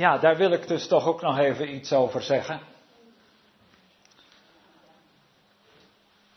ja, 0.00 0.18
daar 0.18 0.36
wil 0.36 0.50
ik 0.50 0.68
dus 0.68 0.86
toch 0.86 1.06
ook 1.06 1.20
nog 1.20 1.38
even 1.38 1.74
iets 1.74 1.92
over 1.92 2.22
zeggen. 2.22 2.60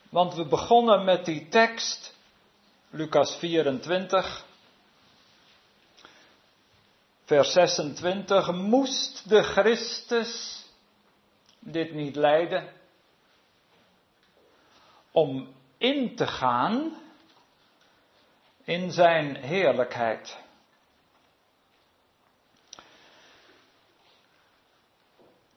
Want 0.09 0.33
we 0.33 0.45
begonnen 0.45 1.03
met 1.03 1.25
die 1.25 1.47
tekst, 1.49 2.15
Lucas 2.89 3.35
24, 3.35 4.45
vers 7.25 7.51
26. 7.51 8.51
Moest 8.51 9.29
de 9.29 9.43
Christus 9.43 10.63
dit 11.59 11.93
niet 11.93 12.15
lijden? 12.15 12.73
Om 15.11 15.53
in 15.77 16.15
te 16.15 16.27
gaan 16.27 16.97
in 18.63 18.91
zijn 18.91 19.35
heerlijkheid. 19.35 20.42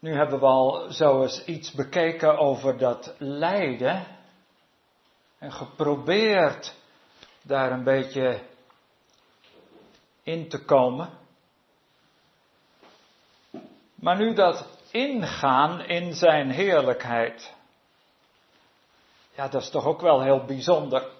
Nu 0.06 0.14
hebben 0.14 0.38
we 0.38 0.46
al 0.46 0.92
zo 0.92 1.22
eens 1.22 1.44
iets 1.44 1.72
bekeken 1.72 2.38
over 2.38 2.78
dat 2.78 3.14
lijden 3.18 4.06
en 5.38 5.52
geprobeerd 5.52 6.74
daar 7.42 7.72
een 7.72 7.84
beetje 7.84 8.40
in 10.22 10.48
te 10.48 10.64
komen. 10.64 11.10
Maar 13.94 14.16
nu 14.16 14.34
dat 14.34 14.66
ingaan 14.90 15.80
in 15.80 16.14
zijn 16.14 16.50
heerlijkheid. 16.50 17.54
Ja, 19.34 19.48
dat 19.48 19.62
is 19.62 19.70
toch 19.70 19.84
ook 19.84 20.00
wel 20.00 20.22
heel 20.22 20.44
bijzonder. 20.44 21.10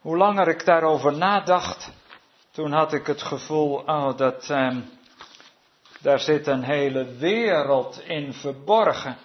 Hoe 0.00 0.16
langer 0.16 0.48
ik 0.48 0.64
daarover 0.64 1.16
nadacht, 1.16 1.92
toen 2.50 2.72
had 2.72 2.92
ik 2.92 3.06
het 3.06 3.22
gevoel, 3.22 3.74
oh, 3.78 4.16
dat 4.16 4.50
eh, 4.50 4.76
daar 6.06 6.20
zit 6.20 6.46
een 6.46 6.62
hele 6.62 7.04
wereld 7.04 8.00
in 8.00 8.32
verborgen. 8.32 9.16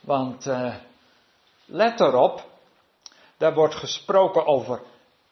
Want 0.00 0.46
uh, 0.46 0.74
let 1.64 2.00
erop, 2.00 2.50
daar 3.36 3.54
wordt 3.54 3.74
gesproken 3.74 4.46
over 4.46 4.82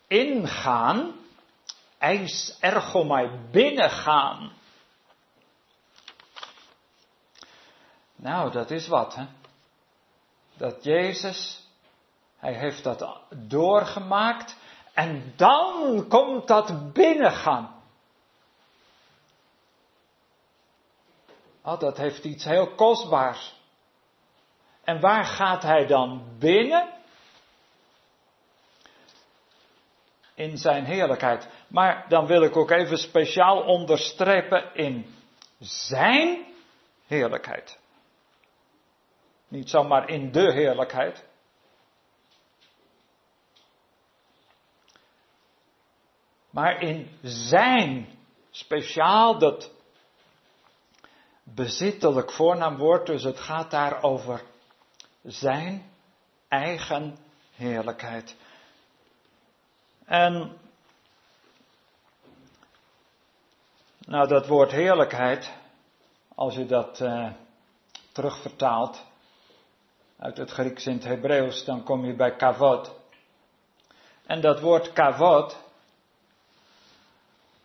ingaan, 0.06 1.14
eis 1.98 2.56
ergomai 2.60 3.30
binnengaan. 3.50 4.52
Nou, 8.16 8.50
dat 8.50 8.70
is 8.70 8.88
wat, 8.88 9.14
hè? 9.14 9.26
Dat 10.56 10.84
Jezus, 10.84 11.68
hij 12.36 12.54
heeft 12.54 12.84
dat 12.84 13.18
doorgemaakt 13.30 14.56
en 14.94 15.32
dan 15.36 16.04
komt 16.08 16.46
dat 16.46 16.92
binnengaan. 16.92 17.75
Oh, 21.66 21.78
dat 21.78 21.96
heeft 21.96 22.24
iets 22.24 22.44
heel 22.44 22.74
kostbaars. 22.74 23.54
En 24.84 25.00
waar 25.00 25.24
gaat 25.24 25.62
hij 25.62 25.86
dan 25.86 26.36
binnen? 26.38 26.92
In 30.34 30.58
zijn 30.58 30.84
heerlijkheid. 30.84 31.48
Maar 31.68 32.08
dan 32.08 32.26
wil 32.26 32.42
ik 32.42 32.56
ook 32.56 32.70
even 32.70 32.98
speciaal 32.98 33.62
onderstrepen 33.62 34.74
in 34.74 35.14
zijn 35.58 36.46
heerlijkheid. 37.06 37.78
Niet 39.48 39.70
zomaar 39.70 40.08
in 40.08 40.32
de 40.32 40.52
heerlijkheid. 40.52 41.24
Maar 46.50 46.82
in 46.82 47.18
zijn 47.22 48.18
speciaal 48.50 49.38
dat 49.38 49.75
bezittelijk 51.54 52.32
voornaamwoord, 52.32 53.06
dus 53.06 53.22
het 53.22 53.40
gaat 53.40 53.70
daar 53.70 54.02
over 54.02 54.42
zijn 55.22 55.90
eigen 56.48 57.18
heerlijkheid. 57.54 58.36
En 60.04 60.58
nou, 63.98 64.28
dat 64.28 64.46
woord 64.46 64.70
heerlijkheid, 64.70 65.52
als 66.34 66.54
je 66.54 66.66
dat 66.66 67.00
uh, 67.00 67.32
terugvertaalt 68.12 69.04
uit 70.18 70.36
het 70.36 70.50
Grieks 70.50 70.86
in 70.86 70.92
het 70.92 71.04
Hebreeuws, 71.04 71.64
dan 71.64 71.82
kom 71.82 72.04
je 72.04 72.14
bij 72.14 72.36
kavod. 72.36 72.94
En 74.26 74.40
dat 74.40 74.60
woord 74.60 74.92
kavod, 74.92 75.64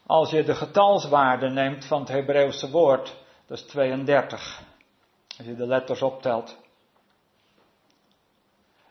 als 0.06 0.30
je 0.30 0.44
de 0.44 0.56
getalswaarde 0.56 1.50
neemt 1.50 1.86
van 1.86 2.00
het 2.00 2.10
Hebreeuwse 2.10 2.70
woord, 2.70 3.20
dat 3.52 3.60
is 3.60 3.66
32. 3.66 4.62
Als 5.38 5.48
je 5.48 5.56
de 5.56 5.68
letters 5.68 6.02
optelt. 6.02 6.58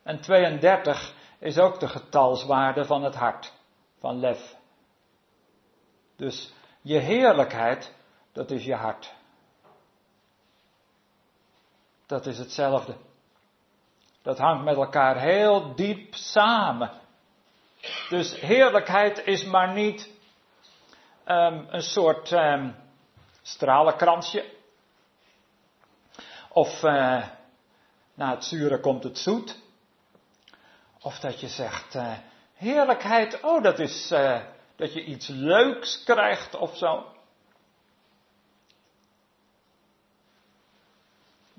En 0.02 0.20
32 0.20 1.14
is 1.38 1.58
ook 1.58 1.80
de 1.80 1.88
getalswaarde 1.88 2.84
van 2.84 3.04
het 3.04 3.14
hart, 3.14 3.52
van 3.98 4.18
lef. 4.18 4.56
Dus 6.16 6.52
je 6.80 6.98
heerlijkheid, 6.98 7.94
dat 8.32 8.50
is 8.50 8.64
je 8.64 8.74
hart. 8.74 9.14
Dat 12.06 12.26
is 12.26 12.38
hetzelfde. 12.38 12.96
Dat 14.22 14.38
hangt 14.38 14.64
met 14.64 14.76
elkaar 14.76 15.20
heel 15.20 15.74
diep 15.74 16.14
samen. 16.14 16.90
Dus 18.08 18.40
heerlijkheid 18.40 19.24
is 19.24 19.44
maar 19.44 19.72
niet 19.72 20.10
um, 21.26 21.66
een 21.70 21.82
soort 21.82 22.30
um, 22.30 22.88
stralenkransje. 23.50 24.58
Of 26.48 26.82
uh, 26.82 27.26
na 28.14 28.30
het 28.30 28.44
zure 28.44 28.80
komt 28.80 29.02
het 29.04 29.18
zoet. 29.18 29.58
Of 31.00 31.18
dat 31.18 31.40
je 31.40 31.48
zegt, 31.48 31.94
uh, 31.94 32.18
heerlijkheid, 32.54 33.40
oh 33.42 33.62
dat 33.62 33.78
is 33.78 34.12
uh, 34.12 34.42
dat 34.76 34.92
je 34.92 35.04
iets 35.04 35.28
leuks 35.28 36.04
krijgt 36.04 36.54
of 36.54 36.76
zo. 36.76 37.06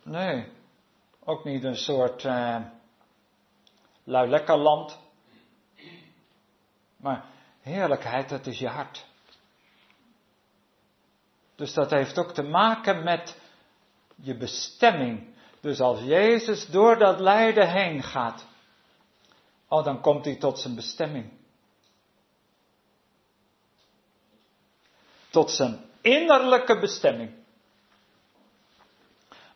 Nee, 0.03 0.51
ook 1.23 1.43
niet 1.43 1.63
een 1.63 1.77
soort 1.77 2.23
lui 4.03 4.29
lekker 4.29 4.57
land. 4.57 4.99
Maar 6.97 7.25
heerlijkheid, 7.61 8.29
dat 8.29 8.45
is 8.45 8.59
je 8.59 8.67
hart. 8.67 9.05
Dus 11.61 11.73
dat 11.73 11.89
heeft 11.89 12.17
ook 12.17 12.33
te 12.33 12.43
maken 12.43 13.03
met 13.03 13.37
je 14.15 14.37
bestemming. 14.37 15.35
Dus 15.59 15.79
als 15.79 15.99
Jezus 15.99 16.67
door 16.67 16.97
dat 16.97 17.19
lijden 17.19 17.69
heen 17.69 18.03
gaat, 18.03 18.45
oh, 19.67 19.83
dan 19.83 20.01
komt 20.01 20.25
hij 20.25 20.35
tot 20.35 20.59
zijn 20.59 20.75
bestemming. 20.75 21.31
Tot 25.29 25.51
zijn 25.51 25.85
innerlijke 26.01 26.79
bestemming. 26.79 27.33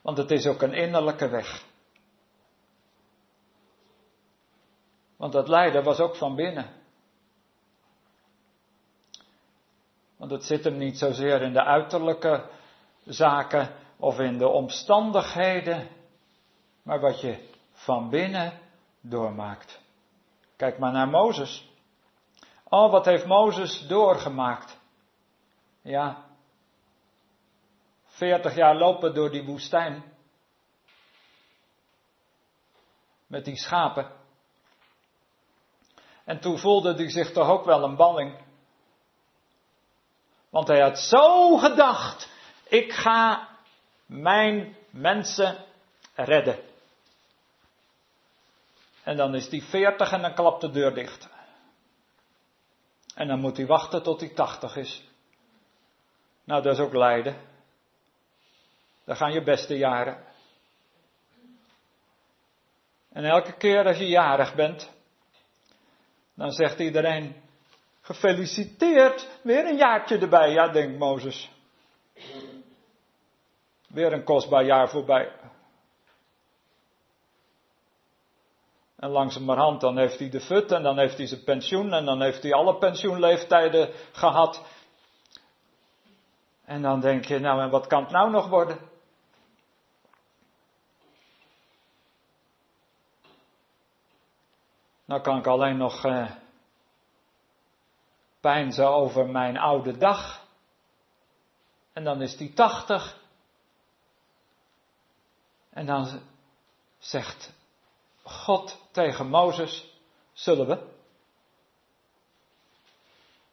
Want 0.01 0.17
het 0.17 0.31
is 0.31 0.47
ook 0.47 0.61
een 0.61 0.73
innerlijke 0.73 1.27
weg. 1.27 1.63
Want 5.17 5.33
dat 5.33 5.47
lijden 5.47 5.83
was 5.83 5.99
ook 5.99 6.15
van 6.15 6.35
binnen. 6.35 6.84
Want 10.17 10.31
het 10.31 10.43
zit 10.43 10.63
hem 10.63 10.77
niet 10.77 10.97
zozeer 10.97 11.41
in 11.41 11.53
de 11.53 11.63
uiterlijke 11.63 12.49
zaken 13.03 13.75
of 13.97 14.19
in 14.19 14.37
de 14.37 14.47
omstandigheden, 14.47 15.87
maar 16.83 16.99
wat 16.99 17.21
je 17.21 17.49
van 17.71 18.09
binnen 18.09 18.59
doormaakt. 19.01 19.81
Kijk 20.55 20.77
maar 20.77 20.91
naar 20.91 21.07
Mozes. 21.07 21.69
Oh, 22.63 22.91
wat 22.91 23.05
heeft 23.05 23.25
Mozes 23.25 23.87
doorgemaakt? 23.87 24.79
Ja, 25.81 26.25
40 28.05 28.55
jaar 28.55 28.75
lopen 28.75 29.13
door 29.13 29.31
die 29.31 29.45
woestijn. 29.45 30.03
Met 33.27 33.45
die 33.45 33.55
schapen. 33.55 34.11
En 36.23 36.39
toen 36.39 36.57
voelde 36.57 36.93
hij 36.93 37.09
zich 37.09 37.31
toch 37.31 37.47
ook 37.47 37.65
wel 37.65 37.83
een 37.83 37.95
balling. 37.95 38.44
Want 40.55 40.67
hij 40.67 40.81
had 40.81 40.99
zo 40.99 41.57
gedacht, 41.57 42.29
ik 42.63 42.93
ga 42.93 43.49
mijn 44.05 44.75
mensen 44.89 45.65
redden. 46.13 46.59
En 49.03 49.17
dan 49.17 49.35
is 49.35 49.49
die 49.49 49.63
40 49.63 50.11
en 50.11 50.21
dan 50.21 50.33
klapt 50.33 50.61
de 50.61 50.71
deur 50.71 50.93
dicht. 50.93 51.29
En 53.15 53.27
dan 53.27 53.39
moet 53.39 53.57
hij 53.57 53.65
wachten 53.65 54.03
tot 54.03 54.19
hij 54.19 54.29
80 54.29 54.75
is. 54.75 55.03
Nou, 56.43 56.61
dat 56.61 56.73
is 56.73 56.79
ook 56.79 56.93
lijden. 56.93 57.37
Dan 59.05 59.15
gaan 59.15 59.33
je 59.33 59.43
beste 59.43 59.77
jaren. 59.77 60.23
En 63.11 63.25
elke 63.25 63.57
keer 63.57 63.85
als 63.85 63.97
je 63.97 64.07
jarig 64.07 64.55
bent, 64.55 64.91
dan 66.33 66.51
zegt 66.51 66.79
iedereen, 66.79 67.43
Gefeliciteerd, 68.05 69.39
weer 69.41 69.65
een 69.65 69.77
jaartje 69.77 70.17
erbij, 70.17 70.51
ja, 70.51 70.67
denkt 70.67 70.99
Mozes. 70.99 71.51
Weer 73.87 74.13
een 74.13 74.23
kostbaar 74.23 74.65
jaar 74.65 74.89
voorbij. 74.89 75.31
En 78.95 79.09
langzamerhand 79.09 79.81
dan 79.81 79.97
heeft 79.97 80.19
hij 80.19 80.29
de 80.29 80.39
fut 80.39 80.71
en 80.71 80.83
dan 80.83 80.97
heeft 80.97 81.17
hij 81.17 81.27
zijn 81.27 81.43
pensioen 81.43 81.93
en 81.93 82.05
dan 82.05 82.21
heeft 82.21 82.43
hij 82.43 82.53
alle 82.53 82.77
pensioenleeftijden 82.77 83.93
gehad. 84.11 84.61
En 86.65 86.81
dan 86.81 86.99
denk 86.99 87.25
je, 87.25 87.39
nou 87.39 87.61
en 87.61 87.69
wat 87.69 87.87
kan 87.87 88.03
het 88.03 88.11
nou 88.11 88.29
nog 88.29 88.47
worden? 88.47 88.79
Nou 95.05 95.21
kan 95.21 95.37
ik 95.37 95.47
alleen 95.47 95.77
nog 95.77 96.05
eh, 96.05 96.31
pijnzen 98.45 98.89
over 98.89 99.29
mijn 99.29 99.57
oude 99.57 99.97
dag. 99.97 100.47
En 101.93 102.03
dan 102.03 102.21
is 102.21 102.37
die 102.37 102.53
tachtig. 102.53 103.17
En 105.69 105.85
dan 105.85 106.21
zegt 106.97 107.53
God 108.23 108.87
tegen 108.91 109.27
Mozes, 109.27 109.99
zullen 110.33 110.67
we? 110.67 110.93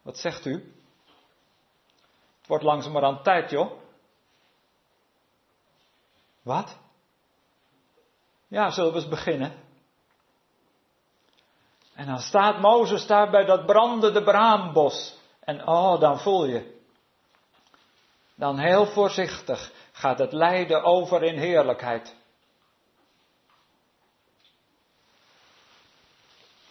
Wat 0.03 0.19
zegt 0.19 0.47
u? 0.47 0.53
Het 2.39 2.47
wordt 2.47 2.65
langzamerhand 2.65 3.25
tijd, 3.25 3.51
joh. 3.51 3.81
Wat? 6.43 6.79
Ja, 8.49 8.71
zullen 8.71 8.93
we 8.93 8.99
eens 8.99 9.09
beginnen? 9.09 9.62
En 11.95 12.07
dan 12.07 12.19
staat 12.19 12.61
Mozes 12.61 13.07
daar 13.07 13.31
bij 13.31 13.45
dat 13.45 13.67
brandende 13.67 14.23
braambos. 14.23 15.19
En 15.41 15.67
oh, 15.67 16.01
dan 16.01 16.21
voel 16.21 16.45
je. 16.47 16.81
Dan 18.35 18.59
heel 18.59 18.87
voorzichtig 18.87 19.73
gaat 19.93 20.19
het 20.19 20.33
lijden 20.33 20.83
over 20.83 21.23
in 21.23 21.39
heerlijkheid. 21.39 22.17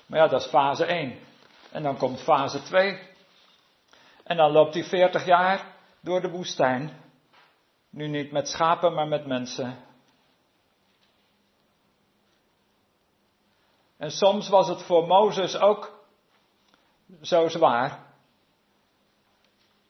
Maar 0.06 0.20
ja, 0.20 0.28
dat 0.28 0.42
is 0.42 0.48
fase 0.48 0.86
1. 0.86 1.20
En 1.72 1.84
dan 1.84 1.98
komt 1.98 2.22
fase 2.22 2.64
2. 2.64 3.00
En 4.24 4.38
dan 4.38 4.52
loopt 4.52 4.74
hij 4.74 4.84
40 4.84 5.26
jaar 5.26 5.66
door 6.02 6.22
de 6.22 6.30
woestijn. 6.30 7.00
Nu 7.90 8.08
niet 8.08 8.32
met 8.32 8.50
schapen, 8.50 8.94
maar 8.94 9.08
met 9.08 9.26
mensen. 9.26 9.78
En 14.02 14.12
soms 14.12 14.50
was 14.50 14.68
het 14.68 14.84
voor 14.84 15.08
Mozes 15.08 15.58
ook 15.58 16.00
zo 17.22 17.48
zwaar. 17.48 18.14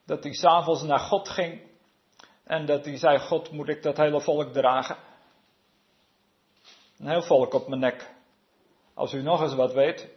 Dat 0.05 0.23
hij 0.23 0.33
s'avonds 0.33 0.81
naar 0.81 0.99
God 0.99 1.29
ging 1.29 1.61
en 2.43 2.65
dat 2.65 2.85
hij 2.85 2.97
zei: 2.97 3.19
God, 3.19 3.51
moet 3.51 3.67
ik 3.67 3.83
dat 3.83 3.97
hele 3.97 4.21
volk 4.21 4.53
dragen? 4.53 4.97
Een 6.97 7.07
heel 7.07 7.21
volk 7.21 7.53
op 7.53 7.67
mijn 7.67 7.79
nek. 7.79 8.13
Als 8.93 9.13
u 9.13 9.21
nog 9.21 9.41
eens 9.41 9.55
wat 9.55 9.73
weet. 9.73 10.09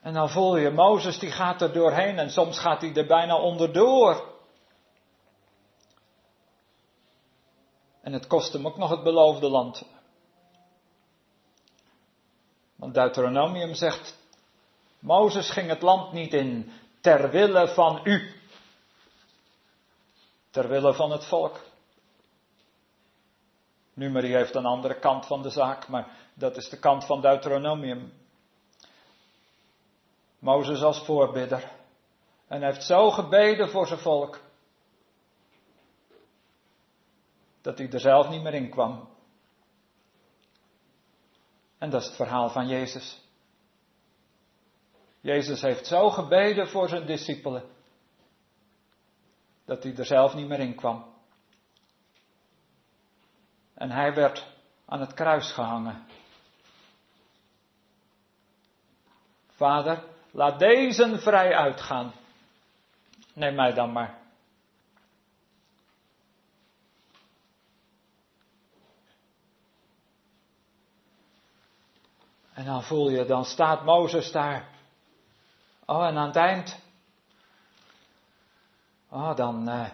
En 0.00 0.14
dan 0.14 0.30
voel 0.30 0.56
je, 0.56 0.70
Mozes 0.70 1.18
die 1.18 1.30
gaat 1.30 1.62
er 1.62 1.72
doorheen 1.72 2.18
en 2.18 2.30
soms 2.30 2.58
gaat 2.58 2.80
hij 2.80 2.94
er 2.94 3.06
bijna 3.06 3.40
onderdoor. 3.40 4.36
En 8.00 8.12
het 8.12 8.26
kost 8.26 8.52
hem 8.52 8.66
ook 8.66 8.76
nog 8.76 8.90
het 8.90 9.02
beloofde 9.02 9.48
land. 9.48 9.96
Want 12.78 12.94
Deuteronomium 12.94 13.74
zegt, 13.74 14.18
Mozes 14.98 15.50
ging 15.50 15.68
het 15.68 15.82
land 15.82 16.12
niet 16.12 16.34
in 16.34 16.72
ter 17.00 17.30
wille 17.30 17.68
van 17.68 18.00
u. 18.04 18.32
Ter 20.50 20.68
wille 20.68 20.94
van 20.94 21.10
het 21.10 21.24
volk. 21.24 21.60
Numeri 23.94 24.34
heeft 24.34 24.54
een 24.54 24.66
andere 24.66 24.98
kant 24.98 25.26
van 25.26 25.42
de 25.42 25.50
zaak, 25.50 25.88
maar 25.88 26.16
dat 26.34 26.56
is 26.56 26.68
de 26.68 26.78
kant 26.78 27.04
van 27.04 27.20
Deuteronomium. 27.20 28.12
Mozes 30.38 30.82
als 30.82 31.04
voorbidder. 31.04 31.70
En 32.46 32.62
heeft 32.62 32.84
zo 32.84 33.10
gebeden 33.10 33.68
voor 33.68 33.86
zijn 33.86 34.00
volk. 34.00 34.40
Dat 37.60 37.78
hij 37.78 37.90
er 37.90 38.00
zelf 38.00 38.28
niet 38.28 38.42
meer 38.42 38.54
in 38.54 38.70
kwam. 38.70 39.08
En 41.78 41.90
dat 41.90 42.00
is 42.00 42.06
het 42.06 42.16
verhaal 42.16 42.48
van 42.48 42.68
Jezus. 42.68 43.20
Jezus 45.20 45.60
heeft 45.60 45.86
zo 45.86 46.10
gebeden 46.10 46.68
voor 46.68 46.88
zijn 46.88 47.06
discipelen. 47.06 47.64
Dat 49.64 49.82
hij 49.82 49.96
er 49.96 50.06
zelf 50.06 50.34
niet 50.34 50.48
meer 50.48 50.60
in 50.60 50.74
kwam. 50.74 51.04
En 53.74 53.90
hij 53.90 54.14
werd 54.14 54.46
aan 54.84 55.00
het 55.00 55.14
kruis 55.14 55.52
gehangen. 55.52 56.06
Vader, 59.48 60.04
laat 60.30 60.58
deze 60.58 61.18
vrij 61.18 61.54
uitgaan. 61.54 62.12
Neem 63.32 63.54
mij 63.54 63.72
dan 63.72 63.92
maar. 63.92 64.17
En 72.58 72.64
dan 72.64 72.82
voel 72.82 73.10
je, 73.10 73.24
dan 73.24 73.44
staat 73.44 73.84
Mozes 73.84 74.32
daar. 74.32 74.68
Oh, 75.86 76.06
en 76.06 76.16
aan 76.16 76.26
het 76.26 76.36
eind. 76.36 76.78
Oh, 79.08 79.36
dan 79.36 79.68
uh, 79.68 79.88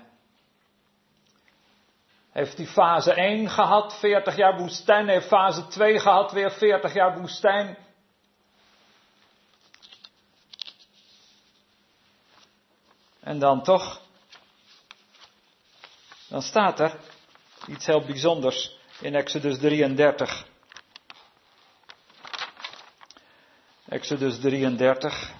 heeft 2.31 2.57
hij 2.57 2.67
fase 2.67 3.13
1 3.13 3.51
gehad, 3.51 3.99
40 3.99 4.37
jaar 4.37 4.59
woestijn. 4.59 5.09
Heeft 5.09 5.27
fase 5.27 5.67
2 5.67 5.99
gehad, 5.99 6.33
weer 6.33 6.51
40 6.51 6.95
jaar 6.95 7.19
woestijn. 7.19 7.77
En 13.21 13.39
dan 13.39 13.63
toch, 13.63 14.01
dan 16.29 16.43
staat 16.43 16.81
er 16.81 16.99
iets 17.67 17.87
heel 17.87 18.05
bijzonders 18.05 18.79
in 19.01 19.15
Exodus 19.15 19.59
33. 19.59 20.53
Exodus 23.89 24.39
33. 24.41 25.33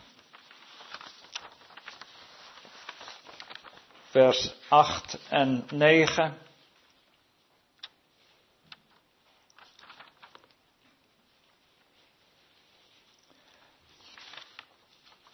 Vers 4.11 4.55
8 4.69 5.19
en 5.29 5.67
9. 5.71 6.39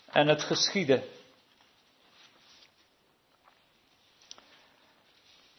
En 0.07 0.29
het 0.29 0.43
geschiedde. 0.43 1.09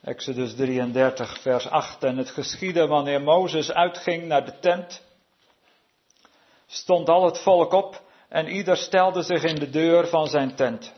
Exodus 0.01 0.55
33, 0.55 1.41
vers 1.41 1.67
8. 1.67 2.03
En 2.03 2.17
het 2.17 2.29
geschiedde 2.29 2.87
wanneer 2.87 3.21
Mozes 3.21 3.71
uitging 3.71 4.23
naar 4.23 4.45
de 4.45 4.59
tent 4.59 5.09
stond 6.71 7.09
al 7.09 7.25
het 7.25 7.39
volk 7.39 7.73
op 7.73 8.01
en 8.29 8.47
ieder 8.47 8.77
stelde 8.77 9.21
zich 9.21 9.43
in 9.43 9.55
de 9.55 9.69
deur 9.69 10.07
van 10.07 10.27
zijn 10.27 10.55
tent. 10.55 10.93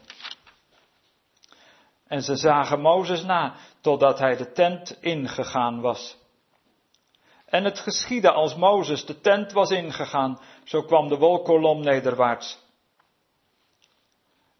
En 2.07 2.21
ze 2.21 2.35
zagen 2.35 2.81
Mozes 2.81 3.23
na, 3.23 3.55
totdat 3.81 4.19
hij 4.19 4.35
de 4.35 4.51
tent 4.51 4.97
ingegaan 5.01 5.81
was. 5.81 6.17
En 7.45 7.63
het 7.63 7.79
geschiedde 7.79 8.31
als 8.31 8.55
Mozes 8.55 9.05
de 9.05 9.21
tent 9.21 9.51
was 9.51 9.69
ingegaan, 9.69 10.39
zo 10.63 10.81
kwam 10.81 11.07
de 11.07 11.17
wolkolom 11.17 11.81
nederwaarts. 11.81 12.61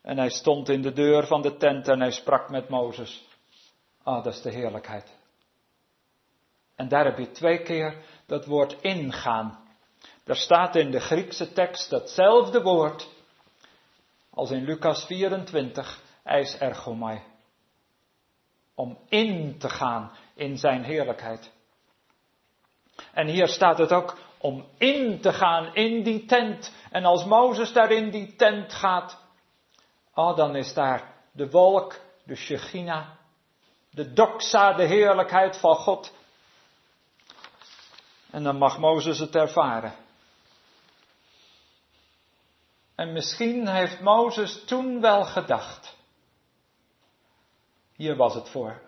En 0.01 0.17
hij 0.17 0.29
stond 0.29 0.69
in 0.69 0.81
de 0.81 0.93
deur 0.93 1.27
van 1.27 1.41
de 1.41 1.57
tent 1.57 1.87
en 1.87 1.99
hij 1.99 2.11
sprak 2.11 2.49
met 2.49 2.69
Mozes. 2.69 3.27
Ah, 4.03 4.23
dat 4.23 4.33
is 4.33 4.41
de 4.41 4.51
heerlijkheid. 4.51 5.17
En 6.75 6.87
daar 6.87 7.05
heb 7.05 7.17
je 7.17 7.31
twee 7.31 7.61
keer 7.61 8.05
dat 8.25 8.45
woord 8.45 8.81
ingaan. 8.81 9.62
Er 10.23 10.35
staat 10.35 10.75
in 10.75 10.91
de 10.91 10.99
Griekse 10.99 11.53
tekst 11.53 11.91
hetzelfde 11.91 12.61
woord 12.61 13.09
als 14.29 14.51
in 14.51 14.63
Lucas 14.63 15.05
24, 15.05 16.01
eis 16.23 16.57
ergomai. 16.57 17.21
Om 18.75 18.97
in 19.09 19.57
te 19.59 19.69
gaan 19.69 20.11
in 20.35 20.57
zijn 20.57 20.83
heerlijkheid. 20.83 21.51
En 23.11 23.27
hier 23.27 23.47
staat 23.47 23.77
het 23.77 23.91
ook 23.91 24.17
om 24.37 24.65
in 24.77 25.21
te 25.21 25.33
gaan 25.33 25.75
in 25.75 26.03
die 26.03 26.25
tent. 26.25 26.73
En 26.91 27.05
als 27.05 27.25
Mozes 27.25 27.73
daar 27.73 27.91
in 27.91 28.09
die 28.09 28.35
tent 28.35 28.73
gaat, 28.73 29.21
oh, 30.13 30.35
dan 30.35 30.55
is 30.55 30.73
daar 30.73 31.13
de 31.31 31.49
wolk, 31.49 31.99
de 32.23 32.35
Shechina, 32.35 33.17
de 33.89 34.13
doxa, 34.13 34.73
de 34.73 34.83
heerlijkheid 34.85 35.57
van 35.57 35.75
God. 35.75 36.13
En 38.31 38.43
dan 38.43 38.57
mag 38.57 38.77
Mozes 38.77 39.19
het 39.19 39.35
ervaren. 39.35 39.93
En 42.95 43.13
misschien 43.13 43.67
heeft 43.67 44.01
Mozes 44.01 44.65
toen 44.65 45.01
wel 45.01 45.23
gedacht. 45.23 45.97
Hier 47.95 48.15
was 48.15 48.33
het 48.33 48.49
voor. 48.49 48.81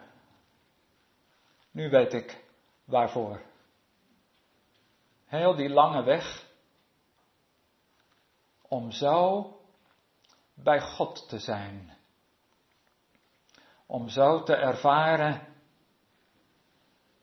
Nu 1.71 1.89
weet 1.89 2.13
ik 2.13 2.43
waarvoor. 2.85 3.41
Heel 5.25 5.55
die 5.55 5.69
lange 5.69 6.03
weg. 6.03 6.45
Om 8.61 8.91
zo 8.91 9.49
bij 10.53 10.81
God 10.81 11.29
te 11.29 11.39
zijn. 11.39 11.97
Om 13.85 14.09
zo 14.09 14.43
te 14.43 14.55
ervaren 14.55 15.53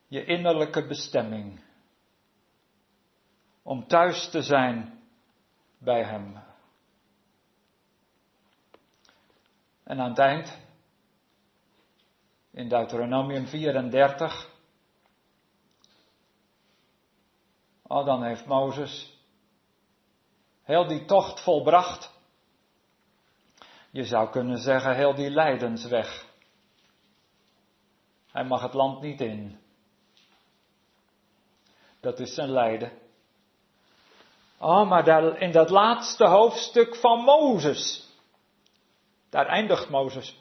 je 0.08 0.24
innerlijke 0.24 0.86
bestemming. 0.86 1.64
Om 3.62 3.86
thuis 3.86 4.30
te 4.30 4.42
zijn 4.42 5.02
bij 5.78 6.04
Hem. 6.04 6.51
En 9.84 10.00
aan 10.00 10.08
het 10.08 10.18
eind, 10.18 10.58
in 12.50 12.68
Deuteronomium 12.68 13.46
34, 13.46 14.50
oh, 17.82 18.06
dan 18.06 18.22
heeft 18.22 18.46
Mozes 18.46 19.20
heel 20.62 20.86
die 20.86 21.04
tocht 21.04 21.40
volbracht. 21.40 22.12
Je 23.90 24.04
zou 24.04 24.30
kunnen 24.30 24.58
zeggen, 24.58 24.94
heel 24.94 25.14
die 25.14 25.30
lijdensweg. 25.30 26.26
Hij 28.30 28.44
mag 28.44 28.62
het 28.62 28.74
land 28.74 29.00
niet 29.00 29.20
in. 29.20 29.60
Dat 32.00 32.20
is 32.20 32.34
zijn 32.34 32.50
lijden. 32.50 32.92
Oh, 34.58 34.88
maar 34.88 35.04
daar, 35.04 35.40
in 35.40 35.52
dat 35.52 35.70
laatste 35.70 36.26
hoofdstuk 36.26 36.96
van 36.96 37.18
Mozes, 37.18 38.01
daar 39.32 39.46
eindigt 39.46 39.88
Mozes. 39.88 40.36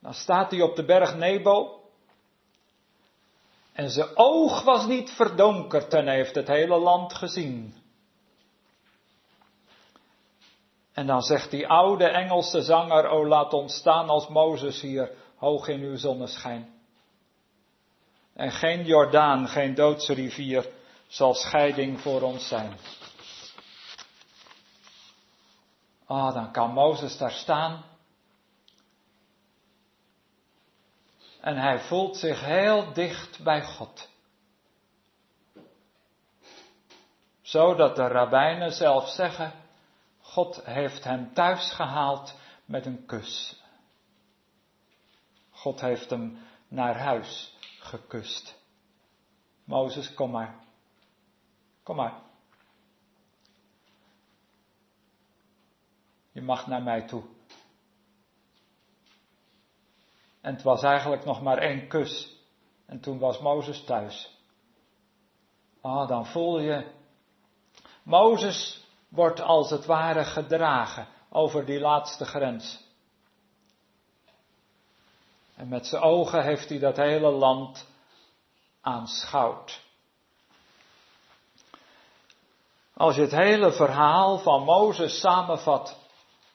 Dan 0.00 0.14
staat 0.14 0.50
hij 0.50 0.62
op 0.62 0.76
de 0.76 0.84
berg 0.84 1.16
Nebo. 1.16 1.80
En 3.72 3.90
zijn 3.90 4.16
oog 4.16 4.62
was 4.62 4.86
niet 4.86 5.10
verdonkerd 5.10 5.94
en 5.94 6.06
hij 6.06 6.16
heeft 6.16 6.34
het 6.34 6.48
hele 6.48 6.78
land 6.78 7.14
gezien. 7.14 7.74
En 10.92 11.06
dan 11.06 11.22
zegt 11.22 11.50
die 11.50 11.66
oude 11.66 12.08
Engelse 12.08 12.62
zanger, 12.62 13.08
o 13.08 13.26
laat 13.26 13.52
ons 13.52 13.74
staan 13.74 14.08
als 14.08 14.28
Mozes 14.28 14.80
hier, 14.80 15.10
hoog 15.36 15.68
in 15.68 15.80
uw 15.80 15.96
zonneschijn. 15.96 16.74
En 18.34 18.52
geen 18.52 18.84
Jordaan, 18.84 19.48
geen 19.48 19.74
doodse 19.74 20.12
rivier 20.12 20.68
zal 21.06 21.34
scheiding 21.34 22.00
voor 22.00 22.22
ons 22.22 22.48
zijn. 22.48 22.68
Ah, 22.68 23.10
oh, 26.10 26.32
dan 26.34 26.52
kan 26.52 26.72
Mozes 26.72 27.18
daar 27.18 27.30
staan. 27.30 27.84
En 31.40 31.56
hij 31.56 31.80
voelt 31.80 32.16
zich 32.16 32.40
heel 32.44 32.92
dicht 32.92 33.42
bij 33.42 33.64
God. 33.64 34.08
Zodat 37.40 37.96
de 37.96 38.06
rabbijnen 38.06 38.72
zelf 38.72 39.08
zeggen, 39.08 39.52
God 40.20 40.64
heeft 40.64 41.04
hem 41.04 41.34
thuis 41.34 41.72
gehaald 41.72 42.34
met 42.64 42.86
een 42.86 43.06
kus. 43.06 43.62
God 45.50 45.80
heeft 45.80 46.10
hem 46.10 46.38
naar 46.68 46.98
huis 46.98 47.56
gekust. 47.78 48.58
Mozes, 49.64 50.14
kom 50.14 50.30
maar. 50.30 50.54
Kom 51.82 51.96
maar. 51.96 52.29
Je 56.32 56.42
mag 56.42 56.66
naar 56.66 56.82
mij 56.82 57.06
toe. 57.06 57.22
En 60.40 60.54
het 60.54 60.62
was 60.62 60.82
eigenlijk 60.82 61.24
nog 61.24 61.42
maar 61.42 61.58
één 61.58 61.88
kus. 61.88 62.38
En 62.86 63.00
toen 63.00 63.18
was 63.18 63.38
Mozes 63.38 63.84
thuis. 63.84 64.38
Ah, 65.80 66.08
dan 66.08 66.26
voel 66.26 66.60
je. 66.60 66.92
Mozes 68.02 68.84
wordt 69.08 69.40
als 69.40 69.70
het 69.70 69.86
ware 69.86 70.24
gedragen 70.24 71.06
over 71.30 71.64
die 71.64 71.80
laatste 71.80 72.24
grens. 72.24 72.88
En 75.56 75.68
met 75.68 75.86
zijn 75.86 76.02
ogen 76.02 76.44
heeft 76.44 76.68
hij 76.68 76.78
dat 76.78 76.96
hele 76.96 77.30
land 77.30 77.86
aanschouwd. 78.80 79.80
Als 82.94 83.14
je 83.14 83.20
het 83.20 83.36
hele 83.36 83.72
verhaal 83.72 84.38
van 84.38 84.64
Mozes 84.64 85.20
samenvat, 85.20 85.99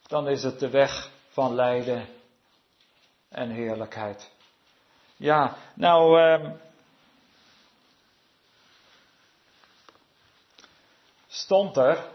dan 0.07 0.27
is 0.27 0.43
het 0.43 0.59
de 0.59 0.69
weg 0.69 1.09
van 1.29 1.55
lijden 1.55 2.07
en 3.29 3.50
heerlijkheid. 3.50 4.31
Ja, 5.17 5.57
nou, 5.74 6.21
eh, 6.21 6.51
stond 11.27 11.77
er, 11.77 12.05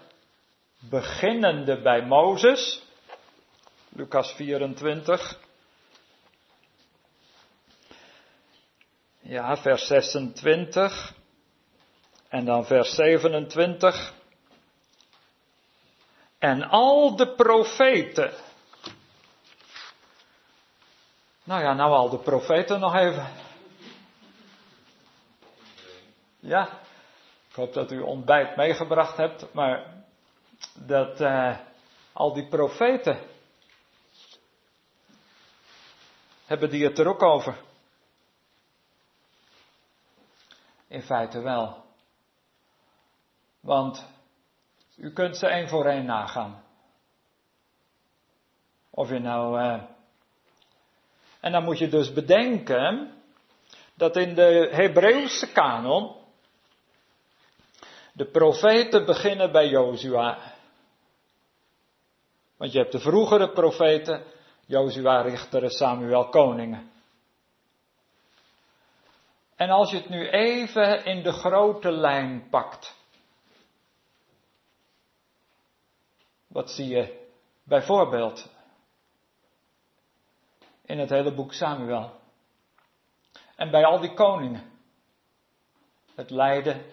beginnende 0.79 1.83
bij 1.83 2.07
Mozes, 2.07 2.83
Lucas 3.89 4.33
24, 4.33 5.39
ja, 9.21 9.57
vers 9.57 9.87
26 9.87 11.15
en 12.29 12.45
dan 12.45 12.67
vers 12.67 12.95
27. 12.95 14.20
En 16.41 16.63
al 16.63 17.17
de 17.17 17.35
profeten. 17.35 18.33
Nou 21.45 21.63
ja, 21.63 21.73
nou 21.73 21.93
al 21.93 22.09
de 22.09 22.19
profeten 22.19 22.81
nog 22.81 22.95
even. 22.95 23.33
Ja, 26.39 26.69
ik 27.49 27.55
hoop 27.55 27.73
dat 27.73 27.91
u 27.91 28.01
ontbijt 28.01 28.57
meegebracht 28.57 29.17
hebt, 29.17 29.53
maar 29.53 30.05
dat 30.75 31.21
uh, 31.21 31.59
al 32.13 32.33
die 32.33 32.49
profeten 32.49 33.21
hebben 36.45 36.71
die 36.71 36.85
het 36.85 36.99
er 36.99 37.09
ook 37.09 37.23
over. 37.23 37.61
In 40.87 41.03
feite 41.03 41.41
wel. 41.41 41.85
Want 43.61 44.07
u 45.01 45.13
kunt 45.13 45.37
ze 45.37 45.47
één 45.47 45.69
voor 45.69 45.87
één 45.87 46.05
nagaan. 46.05 46.63
Of 48.91 49.09
je 49.09 49.19
nou. 49.19 49.61
Uh... 49.61 49.83
En 51.41 51.53
dan 51.53 51.65
moet 51.65 51.79
je 51.79 51.89
dus 51.89 52.13
bedenken 52.13 53.15
dat 53.95 54.17
in 54.17 54.35
de 54.35 54.69
Hebreeuwse 54.73 55.53
kanon 55.53 56.17
de 58.13 58.25
profeten 58.25 59.05
beginnen 59.05 59.53
bij 59.53 59.69
Jozua. 59.69 60.39
Want 62.57 62.73
je 62.73 62.79
hebt 62.79 62.93
de 62.93 63.01
vroegere 63.01 63.53
profeten, 63.53 64.25
Jozua, 64.67 65.21
Richter 65.21 65.71
Samuel, 65.71 66.29
koningen. 66.29 66.91
En 69.57 69.71
als 69.71 69.91
je 69.91 69.97
het 69.97 70.09
nu 70.09 70.29
even 70.29 71.05
in 71.05 71.23
de 71.23 71.33
grote 71.33 71.91
lijn 71.91 72.49
pakt. 72.51 73.00
Wat 76.51 76.71
zie 76.71 76.89
je 76.89 77.29
bijvoorbeeld 77.63 78.49
in 80.83 80.99
het 80.99 81.11
hele 81.11 81.35
boek 81.35 81.53
Samuel? 81.53 82.21
En 83.57 83.71
bij 83.71 83.85
al 83.85 84.01
die 84.01 84.15
koningen. 84.15 84.71
Het 86.15 86.31
lijden 86.31 86.85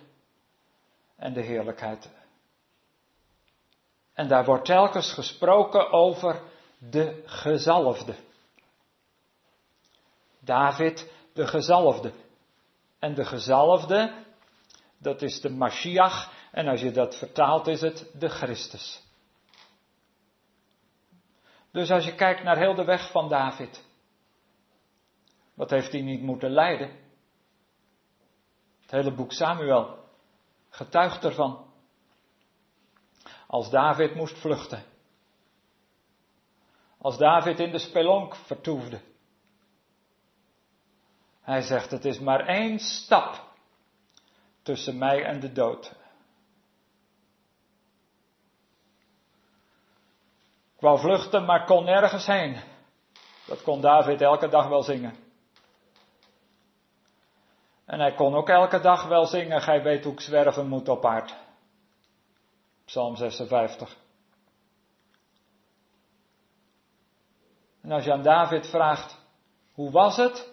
en 1.15 1.33
de 1.33 1.41
heerlijkheid. 1.41 2.09
En 4.13 4.27
daar 4.27 4.45
wordt 4.45 4.65
telkens 4.65 5.13
gesproken 5.13 5.91
over 5.91 6.41
de 6.77 7.23
gezalfde. 7.25 8.15
David, 10.39 11.11
de 11.33 11.47
gezalfde. 11.47 12.13
En 12.99 13.13
de 13.13 13.25
gezalfde, 13.25 14.23
dat 14.97 15.21
is 15.21 15.41
de 15.41 15.49
Mashiach. 15.49 16.31
En 16.51 16.67
als 16.67 16.81
je 16.81 16.91
dat 16.91 17.15
vertaalt, 17.15 17.67
is 17.67 17.81
het 17.81 18.11
de 18.13 18.29
Christus. 18.29 19.05
Dus 21.71 21.91
als 21.91 22.05
je 22.05 22.15
kijkt 22.15 22.43
naar 22.43 22.57
heel 22.57 22.75
de 22.75 22.85
weg 22.85 23.11
van 23.11 23.29
David, 23.29 23.85
wat 25.53 25.69
heeft 25.69 25.91
hij 25.91 26.01
niet 26.01 26.21
moeten 26.21 26.51
lijden? 26.51 26.89
Het 28.81 28.91
hele 28.91 29.13
boek 29.13 29.31
Samuel 29.31 30.05
getuigt 30.69 31.23
ervan. 31.23 31.65
Als 33.47 33.69
David 33.69 34.15
moest 34.15 34.37
vluchten. 34.37 34.83
Als 36.97 37.17
David 37.17 37.59
in 37.59 37.71
de 37.71 37.79
spelonk 37.79 38.35
vertoefde. 38.35 39.01
Hij 41.41 41.61
zegt, 41.61 41.91
het 41.91 42.05
is 42.05 42.19
maar 42.19 42.45
één 42.45 42.79
stap 42.79 43.47
tussen 44.61 44.97
mij 44.97 45.23
en 45.23 45.39
de 45.39 45.51
dood. 45.51 45.95
Wou 50.79 50.99
vluchten, 50.99 51.45
maar 51.45 51.65
kon 51.65 51.83
nergens 51.83 52.25
heen. 52.25 52.61
Dat 53.47 53.61
kon 53.61 53.81
David 53.81 54.21
elke 54.21 54.47
dag 54.47 54.67
wel 54.67 54.83
zingen. 54.83 55.15
En 57.85 57.99
hij 57.99 58.13
kon 58.13 58.35
ook 58.35 58.49
elke 58.49 58.79
dag 58.79 59.07
wel 59.07 59.25
zingen, 59.25 59.61
gij 59.61 59.83
weet 59.83 60.03
hoe 60.03 60.13
ik 60.13 60.19
zwerven 60.19 60.67
moet 60.67 60.89
op 60.89 61.05
aard. 61.05 61.35
Psalm 62.85 63.15
56. 63.15 63.97
En 67.81 67.91
als 67.91 68.03
je 68.03 68.11
aan 68.11 68.23
David 68.23 68.67
vraagt, 68.67 69.17
hoe 69.73 69.91
was 69.91 70.17
het? 70.17 70.49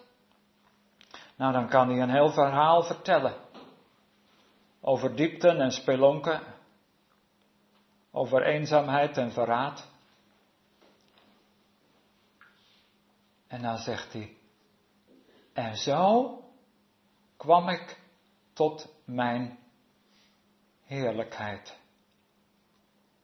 Nou, 1.37 1.53
dan 1.53 1.69
kan 1.69 1.89
hij 1.89 2.01
een 2.01 2.11
heel 2.11 2.31
verhaal 2.31 2.83
vertellen. 2.83 3.35
Over 4.81 5.17
diepten 5.17 5.61
en 5.61 5.71
spelonken. 5.71 6.41
Over 8.11 8.43
eenzaamheid 8.43 9.17
en 9.17 9.33
verraad. 9.33 9.93
En 13.55 13.63
dan 13.63 13.79
zegt 13.79 14.13
hij, 14.13 14.37
en 15.53 15.77
zo 15.77 16.39
kwam 17.37 17.69
ik 17.69 18.01
tot 18.53 18.89
mijn 19.05 19.59
heerlijkheid. 20.85 21.79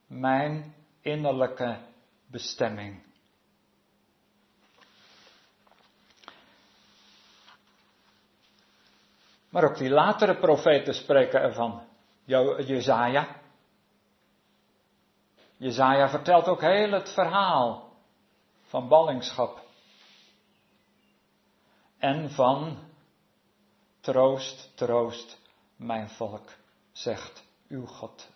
Mijn 0.07 0.75
innerlijke 1.01 1.79
bestemming. 2.27 3.03
Maar 9.49 9.63
ook 9.63 9.77
die 9.77 9.89
latere 9.89 10.39
profeten 10.39 10.93
spreken 10.93 11.41
ervan. 11.41 11.87
Jezaja. 12.25 13.35
Jezaja 15.57 16.09
vertelt 16.09 16.47
ook 16.47 16.61
heel 16.61 16.91
het 16.91 17.13
verhaal 17.13 17.93
van 18.61 18.87
ballingschap. 18.87 19.69
En 22.01 22.29
van 22.29 22.77
troost, 23.99 24.71
troost 24.75 25.37
mijn 25.75 26.09
volk, 26.09 26.49
zegt 26.91 27.43
uw 27.67 27.85
God. 27.85 28.29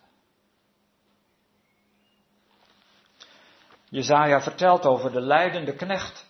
Jezaja 3.88 4.40
vertelt 4.40 4.84
over 4.86 5.12
de 5.12 5.20
leidende 5.20 5.74
knecht, 5.74 6.26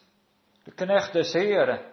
de 0.64 0.72
knecht 0.72 1.12
des 1.12 1.32
Heren, 1.32 1.92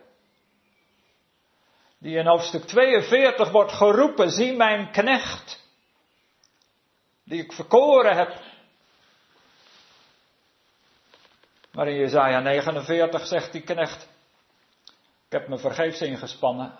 die 1.97 2.17
in 2.17 2.27
hoofdstuk 2.27 2.63
42 2.63 3.51
wordt 3.51 3.71
geroepen, 3.71 4.29
zie 4.29 4.55
mijn 4.55 4.91
knecht, 4.91 5.67
die 7.23 7.43
ik 7.43 7.51
verkoren 7.51 8.15
heb. 8.15 8.41
Maar 11.71 11.87
in 11.87 11.95
Jezaja 11.95 12.39
49 12.39 13.27
zegt 13.27 13.51
die 13.51 13.61
knecht, 13.61 14.07
ik 15.33 15.39
heb 15.39 15.47
me 15.47 15.57
vergeefs 15.57 16.01
ingespannen. 16.01 16.73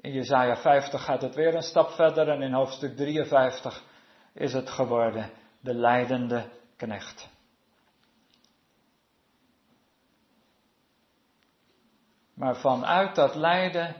In 0.00 0.12
Jezaja 0.12 0.56
50 0.56 1.04
gaat 1.04 1.22
het 1.22 1.34
weer 1.34 1.54
een 1.54 1.62
stap 1.62 1.90
verder 1.90 2.28
en 2.28 2.42
in 2.42 2.52
hoofdstuk 2.52 2.96
53 2.96 3.84
is 4.32 4.52
het 4.52 4.70
geworden 4.70 5.30
de 5.60 5.74
leidende 5.74 6.50
knecht. 6.76 7.28
Maar 12.34 12.56
vanuit 12.56 13.14
dat 13.14 13.34
lijden 13.34 13.96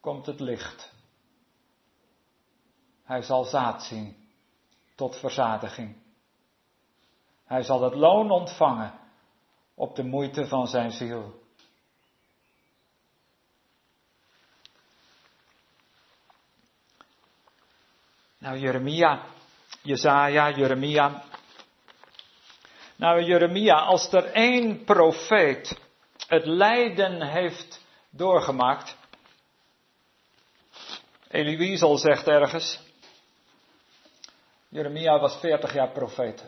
komt 0.00 0.26
het 0.26 0.40
licht. 0.40 0.92
Hij 3.02 3.22
zal 3.22 3.44
zaad 3.44 3.82
zien 3.82 4.16
tot 4.94 5.16
verzadiging. 5.16 6.02
Hij 7.44 7.62
zal 7.62 7.82
het 7.82 7.94
loon 7.94 8.30
ontvangen 8.30 8.94
op 9.74 9.96
de 9.96 10.02
moeite 10.04 10.46
van 10.46 10.66
zijn 10.66 10.90
ziel. 10.90 11.42
Nou, 18.38 18.58
Jeremia, 18.58 19.26
Jezaja, 19.82 20.50
Jeremia, 20.50 21.22
nou, 22.96 23.22
Jeremia, 23.22 23.74
als 23.74 24.12
er 24.12 24.24
één 24.24 24.84
profeet 24.84 25.80
het 26.26 26.46
lijden 26.46 27.22
heeft 27.22 27.84
doorgemaakt. 28.10 28.96
Elie 31.28 31.76
zegt 31.98 32.26
ergens. 32.26 32.80
Jeremia 34.68 35.18
was 35.18 35.36
40 35.36 35.74
jaar 35.74 35.90
profeet. 35.90 36.44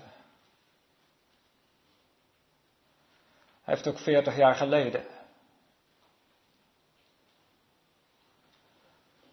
Heeft 3.67 3.87
ook 3.87 3.99
40 3.99 4.37
jaar 4.37 4.55
geleden. 4.55 5.05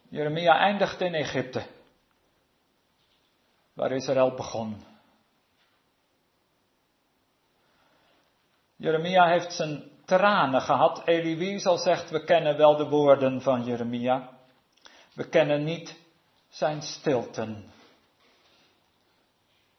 Jeremia 0.09 0.57
eindigt 0.57 1.01
in 1.01 1.13
Egypte, 1.13 1.65
waar 3.73 3.91
Israël 3.91 4.35
begon. 4.35 4.83
Jeremia 8.75 9.27
heeft 9.27 9.53
zijn 9.53 9.91
tranen 10.05 10.61
gehad. 10.61 11.07
Elie 11.07 11.37
Wiesel 11.37 11.77
zegt, 11.77 12.09
we 12.09 12.23
kennen 12.23 12.57
wel 12.57 12.75
de 12.75 12.89
woorden 12.89 13.41
van 13.41 13.63
Jeremia. 13.63 14.29
We 15.13 15.29
kennen 15.29 15.63
niet 15.63 15.99
zijn 16.49 16.81
stilten. 16.81 17.71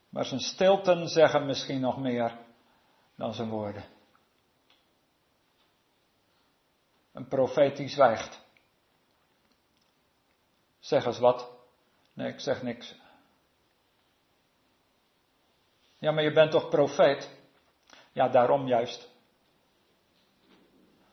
Maar 0.08 0.24
zijn 0.24 0.40
stilten 0.40 1.08
zeggen 1.08 1.46
misschien 1.46 1.80
nog 1.80 1.98
meer 1.98 2.38
dan 3.16 3.34
zijn 3.34 3.48
woorden. 3.48 3.93
Een 7.14 7.28
profeet 7.28 7.76
die 7.76 7.88
zwijgt. 7.88 8.40
Zeg 10.78 11.04
eens 11.04 11.18
wat. 11.18 11.50
Nee, 12.12 12.32
ik 12.32 12.40
zeg 12.40 12.62
niks. 12.62 12.94
Ja, 15.98 16.12
maar 16.12 16.22
je 16.22 16.32
bent 16.32 16.50
toch 16.50 16.68
profeet? 16.68 17.30
Ja, 18.12 18.28
daarom 18.28 18.66
juist. 18.66 19.10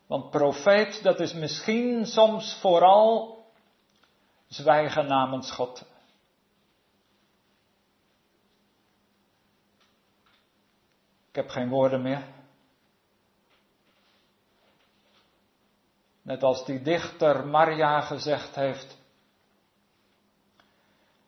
Want 0.08 0.30
profeet, 0.30 1.04
dat 1.04 1.20
is 1.20 1.34
misschien 1.34 2.06
soms 2.06 2.60
vooral 2.60 3.46
zwijgen 4.48 5.08
namens 5.08 5.52
God. 5.52 5.86
Ik 11.30 11.36
heb 11.36 11.50
geen 11.50 11.70
woorden 11.70 12.02
meer. 12.02 12.41
Net 16.22 16.44
als 16.44 16.66
die 16.66 16.82
dichter 16.82 17.48
Maria 17.48 18.02
gezegd 18.02 18.56
heeft. 18.56 18.98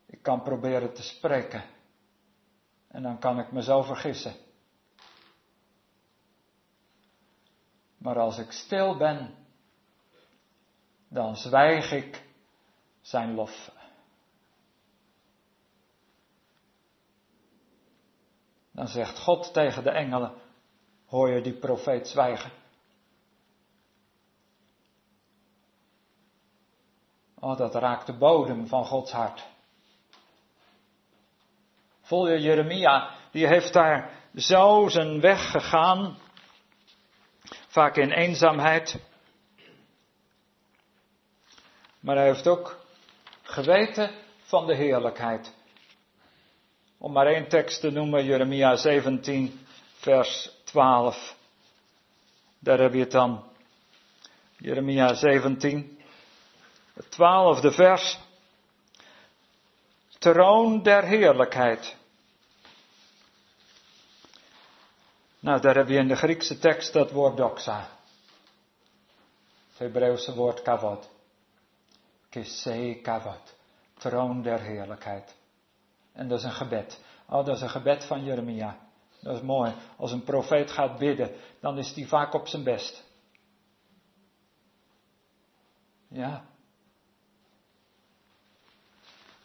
Ik 0.06 0.22
kan 0.22 0.42
proberen 0.42 0.94
te 0.94 1.02
spreken. 1.02 1.64
En 2.88 3.02
dan 3.02 3.18
kan 3.18 3.38
ik 3.38 3.52
me 3.52 3.62
zo 3.62 3.82
vergissen. 3.82 4.34
Maar 7.98 8.18
als 8.18 8.38
ik 8.38 8.52
stil 8.52 8.96
ben, 8.96 9.34
dan 11.08 11.36
zwijg 11.36 11.92
ik 11.92 12.24
zijn 13.00 13.34
lof. 13.34 13.72
Dan 18.70 18.88
zegt 18.88 19.18
God 19.18 19.52
tegen 19.52 19.82
de 19.82 19.90
engelen, 19.90 20.34
hoor 21.06 21.30
je 21.30 21.40
die 21.40 21.58
profeet 21.58 22.08
zwijgen? 22.08 22.63
Oh, 27.44 27.56
dat 27.56 27.74
raakt 27.74 28.06
de 28.06 28.12
bodem 28.12 28.66
van 28.66 28.84
Gods 28.84 29.12
hart. 29.12 29.44
Voel 32.00 32.28
je 32.28 32.40
Jeremia, 32.40 33.10
die 33.30 33.46
heeft 33.46 33.72
daar 33.72 34.10
zo 34.34 34.88
zijn 34.88 35.20
weg 35.20 35.50
gegaan 35.50 36.18
vaak 37.68 37.96
in 37.96 38.10
eenzaamheid. 38.10 39.00
Maar 42.00 42.16
hij 42.16 42.26
heeft 42.26 42.46
ook 42.46 42.80
geweten 43.42 44.10
van 44.42 44.66
de 44.66 44.74
heerlijkheid. 44.74 45.54
Om 46.98 47.12
maar 47.12 47.26
één 47.26 47.48
tekst 47.48 47.80
te 47.80 47.90
noemen, 47.90 48.24
Jeremia 48.24 48.76
17, 48.76 49.66
vers 49.94 50.50
12. 50.64 51.36
Daar 52.58 52.78
heb 52.78 52.92
je 52.92 53.00
het 53.00 53.10
dan. 53.10 53.44
Jeremia 54.56 55.14
17, 55.14 55.93
het 56.94 57.10
twaalfde 57.10 57.72
vers. 57.72 58.18
Troon 60.18 60.82
der 60.82 61.04
heerlijkheid. 61.04 61.96
Nou, 65.40 65.60
daar 65.60 65.74
heb 65.74 65.88
je 65.88 65.98
in 65.98 66.08
de 66.08 66.16
Griekse 66.16 66.58
tekst 66.58 66.92
dat 66.92 67.10
woord 67.10 67.36
doxa. 67.36 67.88
Het 69.68 69.78
Hebreeuwse 69.78 70.34
woord 70.34 70.62
kavod. 70.62 71.10
Kisei 72.30 73.00
kavod. 73.00 73.54
troon 73.98 74.42
der 74.42 74.60
heerlijkheid. 74.60 75.34
En 76.12 76.28
dat 76.28 76.38
is 76.38 76.44
een 76.44 76.52
gebed. 76.52 77.00
Oh, 77.26 77.44
dat 77.44 77.56
is 77.56 77.60
een 77.60 77.70
gebed 77.70 78.04
van 78.04 78.24
Jeremia. 78.24 78.78
Dat 79.20 79.36
is 79.36 79.42
mooi. 79.42 79.74
Als 79.96 80.12
een 80.12 80.24
profeet 80.24 80.70
gaat 80.70 80.98
bidden, 80.98 81.30
dan 81.60 81.78
is 81.78 81.94
die 81.94 82.08
vaak 82.08 82.34
op 82.34 82.48
zijn 82.48 82.64
best. 82.64 83.04
Ja. 86.08 86.44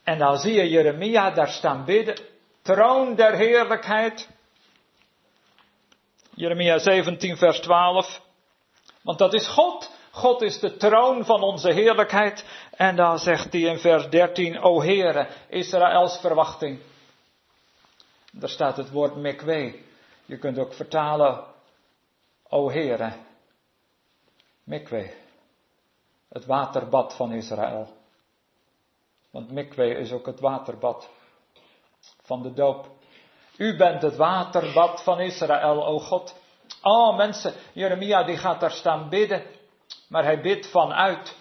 En 0.09 0.17
dan 0.17 0.37
zie 0.37 0.53
je 0.53 0.69
Jeremia 0.69 1.31
daar 1.31 1.47
staan 1.47 1.85
bidden. 1.85 2.15
Troon 2.61 3.15
der 3.15 3.35
heerlijkheid. 3.35 4.29
Jeremia 6.33 6.77
17, 6.77 7.37
vers 7.37 7.59
12. 7.59 8.21
Want 9.01 9.17
dat 9.17 9.33
is 9.33 9.47
God. 9.47 9.91
God 10.11 10.41
is 10.41 10.59
de 10.59 10.77
troon 10.77 11.25
van 11.25 11.43
onze 11.43 11.73
heerlijkheid. 11.73 12.45
En 12.71 12.95
dan 12.95 13.19
zegt 13.19 13.53
hij 13.53 13.61
in 13.61 13.79
vers 13.79 14.09
13, 14.09 14.61
O 14.61 14.81
Heere, 14.81 15.27
Israëls 15.47 16.19
verwachting. 16.19 16.79
Daar 18.31 18.49
staat 18.49 18.77
het 18.77 18.89
woord 18.89 19.15
mikwe. 19.15 19.79
Je 20.25 20.37
kunt 20.37 20.59
ook 20.59 20.73
vertalen, 20.73 21.43
O 22.47 22.69
Heere, 22.69 23.13
mikwe. 24.63 25.13
Het 26.29 26.45
waterbad 26.45 27.13
van 27.15 27.33
Israël. 27.33 27.98
Want 29.31 29.51
mikwe 29.51 29.95
is 29.95 30.11
ook 30.11 30.25
het 30.25 30.39
waterbad 30.39 31.09
van 32.21 32.41
de 32.41 32.53
doop. 32.53 32.97
U 33.57 33.77
bent 33.77 34.01
het 34.01 34.15
waterbad 34.15 35.03
van 35.03 35.19
Israël, 35.19 35.85
o 35.85 35.99
God. 35.99 36.35
Oh 36.81 37.17
mensen, 37.17 37.53
Jeremia 37.73 38.23
die 38.23 38.37
gaat 38.37 38.59
daar 38.59 38.71
staan 38.71 39.09
bidden, 39.09 39.43
maar 40.07 40.23
hij 40.23 40.41
bidt 40.41 40.67
vanuit 40.67 41.37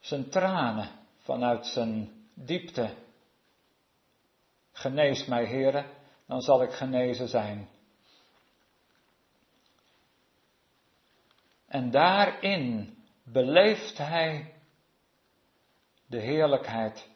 zijn 0.00 0.30
tranen, 0.30 0.90
vanuit 1.22 1.66
zijn 1.66 2.26
diepte. 2.34 2.94
Genees 4.72 5.24
mij, 5.24 5.44
heren, 5.44 5.86
dan 6.26 6.40
zal 6.40 6.62
ik 6.62 6.72
genezen 6.72 7.28
zijn. 7.28 7.68
En 11.66 11.90
daarin 11.90 12.96
beleeft 13.24 13.98
hij 13.98 14.53
de 16.06 16.20
heerlijkheid 16.20 17.08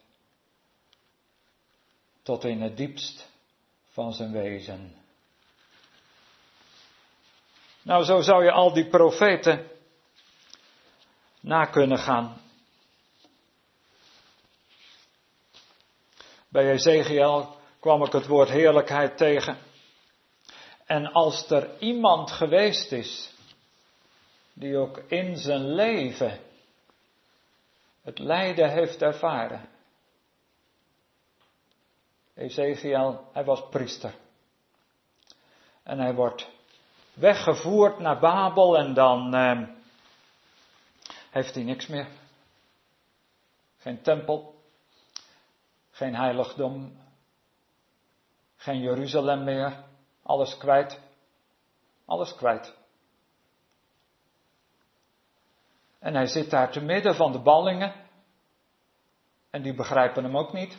tot 2.23 2.43
in 2.43 2.61
het 2.61 2.77
diepst 2.77 3.29
van 3.87 4.13
zijn 4.13 4.31
wezen. 4.31 4.95
Nou, 7.81 8.03
zo 8.03 8.21
zou 8.21 8.43
je 8.43 8.51
al 8.51 8.73
die 8.73 8.87
profeten 8.87 9.67
na 11.39 11.65
kunnen 11.65 11.97
gaan. 11.97 12.41
Bij 16.49 16.71
Ezekiel 16.71 17.55
kwam 17.79 18.03
ik 18.03 18.11
het 18.11 18.27
woord 18.27 18.49
heerlijkheid 18.49 19.17
tegen. 19.17 19.57
En 20.85 21.11
als 21.11 21.49
er 21.49 21.79
iemand 21.79 22.31
geweest 22.31 22.91
is 22.91 23.33
die 24.53 24.77
ook 24.77 24.97
in 24.97 25.37
zijn 25.37 25.73
leven 25.73 26.39
het 28.09 28.19
lijden 28.19 28.69
heeft 28.71 29.01
ervaren. 29.01 29.69
Ezekiel, 32.33 33.29
hij 33.33 33.43
was 33.43 33.69
priester. 33.69 34.13
En 35.83 35.99
hij 35.99 36.13
wordt 36.13 36.49
weggevoerd 37.13 37.99
naar 37.99 38.19
Babel 38.19 38.77
en 38.77 38.93
dan 38.93 39.33
eh, 39.33 39.67
heeft 41.29 41.53
hij 41.53 41.63
niks 41.63 41.87
meer. 41.87 42.07
Geen 43.77 44.01
tempel, 44.01 44.61
geen 45.91 46.15
heiligdom, 46.15 46.97
geen 48.55 48.79
Jeruzalem 48.79 49.43
meer, 49.43 49.83
alles 50.23 50.57
kwijt, 50.57 50.99
alles 52.05 52.35
kwijt. 52.35 52.78
En 55.99 56.13
hij 56.13 56.25
zit 56.25 56.49
daar 56.49 56.71
te 56.71 56.81
midden 56.81 57.15
van 57.15 57.31
de 57.31 57.39
ballingen 57.39 57.93
en 59.49 59.61
die 59.61 59.73
begrijpen 59.73 60.23
hem 60.23 60.37
ook 60.37 60.53
niet. 60.53 60.77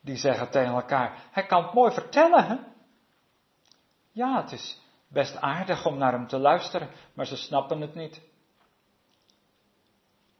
Die 0.00 0.16
zeggen 0.16 0.50
tegen 0.50 0.74
elkaar, 0.74 1.28
hij 1.30 1.46
kan 1.46 1.62
het 1.64 1.72
mooi 1.72 1.92
vertellen, 1.92 2.46
hè? 2.46 2.56
Ja, 4.12 4.40
het 4.42 4.52
is 4.52 4.80
best 5.08 5.36
aardig 5.36 5.86
om 5.86 5.98
naar 5.98 6.12
hem 6.12 6.26
te 6.26 6.38
luisteren, 6.38 6.90
maar 7.14 7.26
ze 7.26 7.36
snappen 7.36 7.80
het 7.80 7.94
niet. 7.94 8.22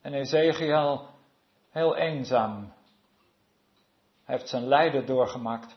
En 0.01 0.15
Ezekiel, 0.15 1.09
heel 1.71 1.97
eenzaam, 1.97 2.73
heeft 4.25 4.49
zijn 4.49 4.67
lijden 4.69 5.07
doorgemaakt. 5.07 5.77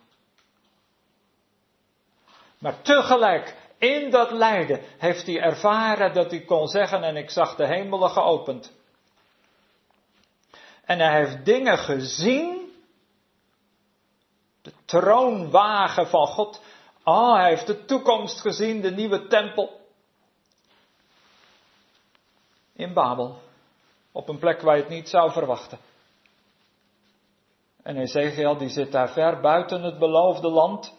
Maar 2.60 2.82
tegelijk, 2.82 3.67
in 3.78 4.10
dat 4.10 4.32
lijden, 4.32 4.82
heeft 4.98 5.26
hij 5.26 5.42
ervaren 5.42 6.14
dat 6.14 6.32
hij 6.32 6.42
kon 6.42 6.68
zeggen, 6.68 7.04
en 7.04 7.16
ik 7.16 7.30
zag 7.30 7.56
de 7.56 7.68
hemelen 7.68 8.10
geopend. 8.10 8.76
En 10.86 11.00
hij 11.00 11.24
heeft 11.24 11.46
dingen 11.46 11.78
gezien, 11.78 12.72
de 14.62 14.72
troonwagen 14.86 16.08
van 16.08 16.28
God, 16.28 16.62
Ah, 17.08 17.34
hij 17.34 17.50
heeft 17.50 17.68
de 17.68 17.86
toekomst 17.86 18.42
gezien, 18.42 18.82
de 18.82 18.92
nieuwe 18.92 19.28
tempel. 19.28 19.80
In 22.74 22.94
Babel. 22.94 23.40
Op 24.12 24.30
een 24.30 24.38
plek 24.40 24.62
waar 24.62 24.76
je 24.76 24.82
het 24.82 24.92
niet 24.92 25.10
zou 25.10 25.32
verwachten. 25.32 25.80
En 27.84 27.98
Ezekiel 27.98 28.58
die 28.58 28.70
zit 28.70 28.92
daar 28.92 29.10
ver 29.10 29.40
buiten 29.40 29.84
het 29.84 30.00
beloofde 30.00 30.50
land. 30.50 30.94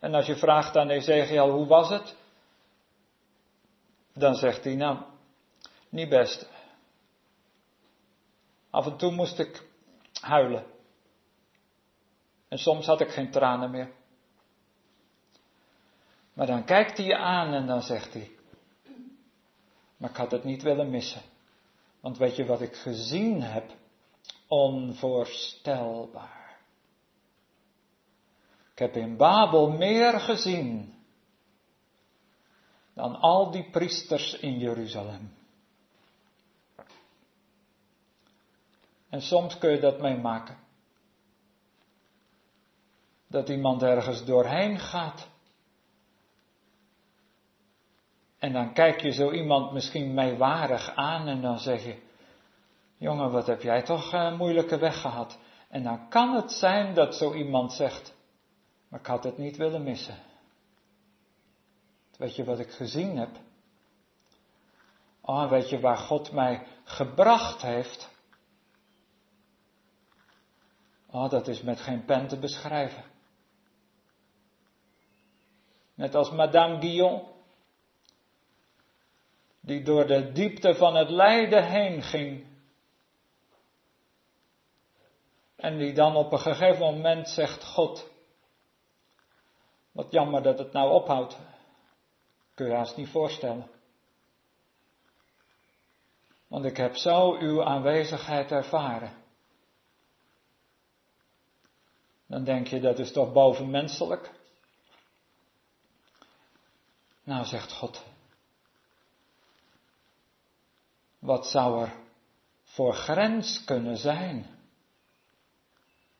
En 0.00 0.14
als 0.14 0.26
je 0.26 0.36
vraagt 0.36 0.76
aan 0.76 0.88
Ezekiel 0.88 1.50
hoe 1.50 1.66
was 1.66 1.88
het? 1.88 2.16
Dan 4.12 4.34
zegt 4.34 4.64
hij 4.64 4.74
nou, 4.74 4.98
niet 5.88 6.08
best. 6.08 6.48
Af 8.70 8.86
en 8.86 8.96
toe 8.96 9.12
moest 9.12 9.38
ik 9.38 9.66
huilen. 10.20 10.64
En 12.48 12.58
soms 12.58 12.86
had 12.86 13.00
ik 13.00 13.10
geen 13.10 13.30
tranen 13.30 13.70
meer. 13.70 13.92
Maar 16.32 16.46
dan 16.46 16.64
kijkt 16.64 16.96
hij 16.96 17.06
je 17.06 17.16
aan 17.16 17.52
en 17.54 17.66
dan 17.66 17.82
zegt 17.82 18.12
hij, 18.12 18.30
maar 19.96 20.10
ik 20.10 20.16
had 20.16 20.30
het 20.30 20.44
niet 20.44 20.62
willen 20.62 20.90
missen. 20.90 21.22
Want 22.00 22.18
weet 22.18 22.36
je 22.36 22.44
wat 22.44 22.60
ik 22.60 22.76
gezien 22.76 23.42
heb? 23.42 23.70
Onvoorstelbaar. 24.48 26.39
Heb 28.80 28.96
in 28.96 29.16
Babel 29.16 29.70
meer 29.70 30.20
gezien 30.20 30.94
dan 32.94 33.20
al 33.20 33.50
die 33.50 33.70
priesters 33.70 34.38
in 34.38 34.58
Jeruzalem. 34.58 35.34
En 39.08 39.22
soms 39.22 39.58
kun 39.58 39.70
je 39.70 39.80
dat 39.80 40.00
meemaken. 40.00 40.58
Dat 43.26 43.48
iemand 43.48 43.82
ergens 43.82 44.24
doorheen 44.24 44.78
gaat 44.78 45.28
En 48.40 48.52
dan 48.52 48.72
kijk 48.72 49.00
je 49.00 49.10
zo 49.10 49.30
iemand 49.30 49.72
misschien 49.72 50.14
meewarig 50.14 50.94
aan 50.94 51.28
en 51.28 51.40
dan 51.40 51.58
zeg 51.58 51.84
je, 51.84 51.96
jongen, 52.96 53.30
wat 53.30 53.46
heb 53.46 53.62
jij 53.62 53.82
toch 53.82 54.12
een 54.12 54.36
moeilijke 54.36 54.78
weg 54.78 55.00
gehad. 55.00 55.38
En 55.68 55.82
dan 55.82 56.08
kan 56.08 56.34
het 56.34 56.52
zijn 56.52 56.94
dat 56.94 57.16
zo 57.16 57.34
iemand 57.34 57.72
zegt, 57.72 58.14
maar 58.90 59.00
ik 59.00 59.06
had 59.06 59.24
het 59.24 59.38
niet 59.38 59.56
willen 59.56 59.82
missen. 59.82 60.18
Weet 62.16 62.36
je 62.36 62.44
wat 62.44 62.58
ik 62.58 62.70
gezien 62.70 63.16
heb? 63.16 63.30
Oh, 65.20 65.50
weet 65.50 65.68
je 65.68 65.80
waar 65.80 65.96
God 65.96 66.32
mij 66.32 66.66
gebracht 66.84 67.62
heeft? 67.62 68.10
Oh, 71.06 71.30
dat 71.30 71.48
is 71.48 71.62
met 71.62 71.80
geen 71.80 72.04
pen 72.04 72.28
te 72.28 72.38
beschrijven. 72.38 73.04
Net 75.94 76.14
als 76.14 76.30
Madame 76.30 76.80
Guillon 76.80 77.28
die 79.60 79.82
door 79.82 80.06
de 80.06 80.32
diepte 80.32 80.74
van 80.74 80.94
het 80.94 81.10
lijden 81.10 81.64
heen 81.64 82.02
ging. 82.02 82.46
En 85.56 85.78
die 85.78 85.92
dan 85.92 86.16
op 86.16 86.32
een 86.32 86.38
gegeven 86.38 86.80
moment 86.80 87.28
zegt: 87.28 87.64
God, 87.64 88.09
wat 89.92 90.10
jammer 90.10 90.42
dat 90.42 90.58
het 90.58 90.72
nou 90.72 90.92
ophoudt. 90.92 91.38
Kun 92.54 92.66
je 92.66 92.74
haast 92.74 92.96
niet 92.96 93.08
voorstellen. 93.08 93.70
Want 96.46 96.64
ik 96.64 96.76
heb 96.76 96.96
zo 96.96 97.36
uw 97.38 97.64
aanwezigheid 97.64 98.50
ervaren. 98.50 99.12
Dan 102.26 102.44
denk 102.44 102.66
je 102.66 102.80
dat 102.80 102.98
is 102.98 103.12
toch 103.12 103.32
bovenmenselijk? 103.32 104.30
Nou, 107.24 107.44
zegt 107.44 107.72
God, 107.72 108.04
Wat 111.20 111.46
zou 111.46 111.82
er 111.82 111.92
voor 112.62 112.94
grens 112.94 113.64
kunnen 113.64 113.96
zijn 113.96 114.46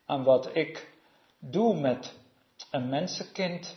aan 0.05 0.25
wat 0.25 0.57
ik 0.57 0.93
doe 1.39 1.81
met 1.81 2.20
een 2.71 2.89
mensenkind. 2.89 3.77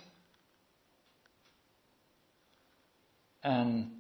En 3.40 3.98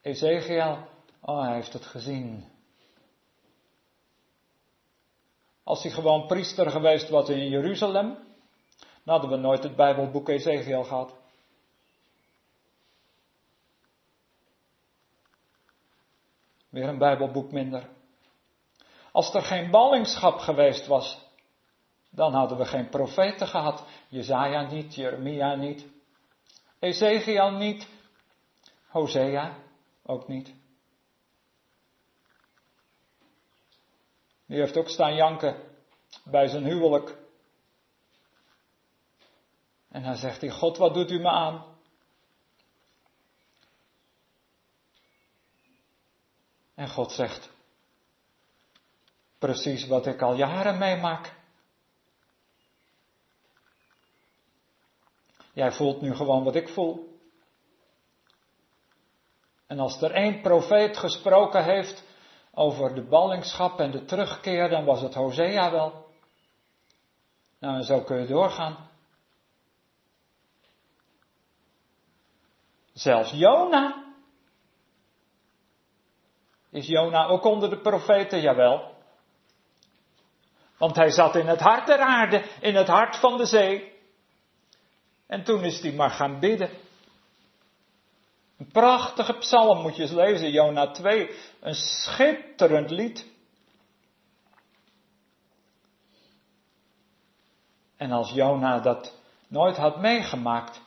Ezekiel, 0.00 0.88
oh 1.20 1.42
hij 1.42 1.54
heeft 1.54 1.72
het 1.72 1.86
gezien. 1.86 2.52
Als 5.62 5.82
hij 5.82 5.92
gewoon 5.92 6.26
priester 6.26 6.70
geweest 6.70 7.08
was 7.08 7.28
in 7.28 7.48
Jeruzalem, 7.48 8.14
dan 9.04 9.14
hadden 9.14 9.30
we 9.30 9.36
nooit 9.36 9.62
het 9.62 9.76
Bijbelboek 9.76 10.28
Ezekiel 10.28 10.84
gehad. 10.84 11.14
Weer 16.68 16.88
een 16.88 16.98
Bijbelboek 16.98 17.52
minder. 17.52 17.88
Als 19.12 19.34
er 19.34 19.42
geen 19.42 19.70
ballingschap 19.70 20.38
geweest 20.38 20.86
was, 20.86 21.23
dan 22.14 22.34
hadden 22.34 22.58
we 22.58 22.64
geen 22.64 22.88
profeten 22.88 23.46
gehad. 23.46 23.84
Jezaja 24.08 24.70
niet, 24.70 24.94
Jeremia 24.94 25.54
niet, 25.54 25.86
Ezekiel 26.78 27.50
niet, 27.50 27.88
Hosea 28.86 29.56
ook 30.02 30.28
niet. 30.28 30.54
Die 34.46 34.58
heeft 34.58 34.76
ook 34.76 34.88
staan 34.88 35.14
janken 35.14 35.56
bij 36.24 36.48
zijn 36.48 36.64
huwelijk. 36.64 37.16
En 39.88 40.02
dan 40.02 40.16
zegt 40.16 40.40
hij, 40.40 40.50
God, 40.50 40.76
wat 40.76 40.94
doet 40.94 41.10
u 41.10 41.18
me 41.18 41.28
aan? 41.28 41.64
En 46.74 46.88
God 46.88 47.12
zegt, 47.12 47.50
precies 49.38 49.86
wat 49.86 50.06
ik 50.06 50.22
al 50.22 50.34
jaren 50.34 50.78
meemaak. 50.78 51.42
Jij 55.54 55.72
voelt 55.72 56.00
nu 56.00 56.14
gewoon 56.14 56.44
wat 56.44 56.54
ik 56.54 56.68
voel. 56.68 57.18
En 59.66 59.78
als 59.78 60.02
er 60.02 60.10
één 60.10 60.40
profeet 60.40 60.96
gesproken 60.96 61.64
heeft 61.64 62.04
over 62.52 62.94
de 62.94 63.02
ballingschap 63.02 63.78
en 63.78 63.90
de 63.90 64.04
terugkeer, 64.04 64.68
dan 64.68 64.84
was 64.84 65.00
het 65.00 65.14
Hosea 65.14 65.70
wel. 65.70 66.06
Nou, 67.58 67.76
en 67.76 67.84
zo 67.84 68.00
kun 68.00 68.20
je 68.20 68.26
doorgaan. 68.26 68.88
Zelfs 72.92 73.32
Jona. 73.32 74.04
Is 76.70 76.86
Jona 76.86 77.26
ook 77.26 77.44
onder 77.44 77.70
de 77.70 77.80
profeten? 77.80 78.40
Jawel. 78.40 78.94
Want 80.78 80.96
hij 80.96 81.10
zat 81.10 81.34
in 81.34 81.46
het 81.46 81.60
hart 81.60 81.86
der 81.86 81.98
aarde, 81.98 82.44
in 82.60 82.74
het 82.74 82.88
hart 82.88 83.16
van 83.16 83.36
de 83.36 83.46
zee. 83.46 83.93
En 85.26 85.44
toen 85.44 85.64
is 85.64 85.80
hij 85.80 85.92
maar 85.92 86.10
gaan 86.10 86.38
bidden. 86.40 86.70
Een 88.58 88.70
prachtige 88.70 89.32
psalm 89.32 89.82
moet 89.82 89.96
je 89.96 90.02
eens 90.02 90.10
lezen, 90.10 90.50
Jona 90.50 90.90
2. 90.90 91.30
Een 91.60 91.74
schitterend 91.74 92.90
lied. 92.90 93.32
En 97.96 98.10
als 98.10 98.30
Jona 98.30 98.78
dat 98.78 99.18
nooit 99.48 99.76
had 99.76 100.00
meegemaakt, 100.00 100.80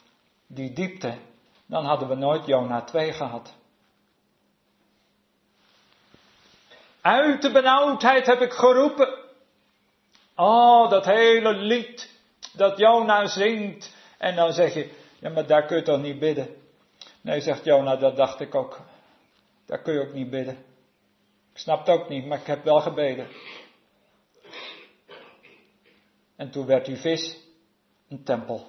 die 0.47 0.73
diepte, 0.73 1.17
dan 1.65 1.86
hadden 1.86 2.08
we 2.08 2.15
nooit 2.15 2.45
Jona 2.45 2.82
2 2.82 3.13
gehad. 3.13 3.54
Uit 7.02 7.41
de 7.41 7.52
benauwdheid 7.52 8.26
heb 8.26 8.41
ik 8.41 8.54
geroepen. 8.54 9.26
Oh, 10.36 10.89
dat 10.89 11.06
hele 11.06 11.54
lied 11.54 12.12
dat 12.54 12.78
Jona 12.78 13.28
zingt. 13.28 13.95
En 14.17 14.36
dan 14.36 14.53
zeg 14.53 14.73
je, 14.73 14.91
ja, 15.19 15.30
maar 15.30 15.47
daar 15.47 15.65
kun 15.65 15.77
je 15.77 15.84
toch 15.84 16.01
niet 16.01 16.19
bidden? 16.19 16.56
Nee, 17.21 17.41
zegt 17.41 17.63
Jona, 17.63 17.95
dat 17.95 18.15
dacht 18.15 18.39
ik 18.39 18.56
ook. 18.56 18.82
Daar 19.65 19.82
kun 19.82 19.93
je 19.93 20.08
ook 20.08 20.13
niet 20.13 20.30
bidden. 20.30 20.58
Ik 21.51 21.58
snap 21.58 21.86
het 21.86 21.89
ook 21.99 22.10
niet, 22.10 22.25
maar 22.25 22.39
ik 22.39 22.45
heb 22.45 22.63
wel 22.63 22.82
gebeden. 22.82 23.27
En 26.36 26.51
toen 26.51 26.65
werd 26.65 26.86
die 26.86 26.97
vis 26.97 27.38
een 28.10 28.23
tempel. 28.23 28.67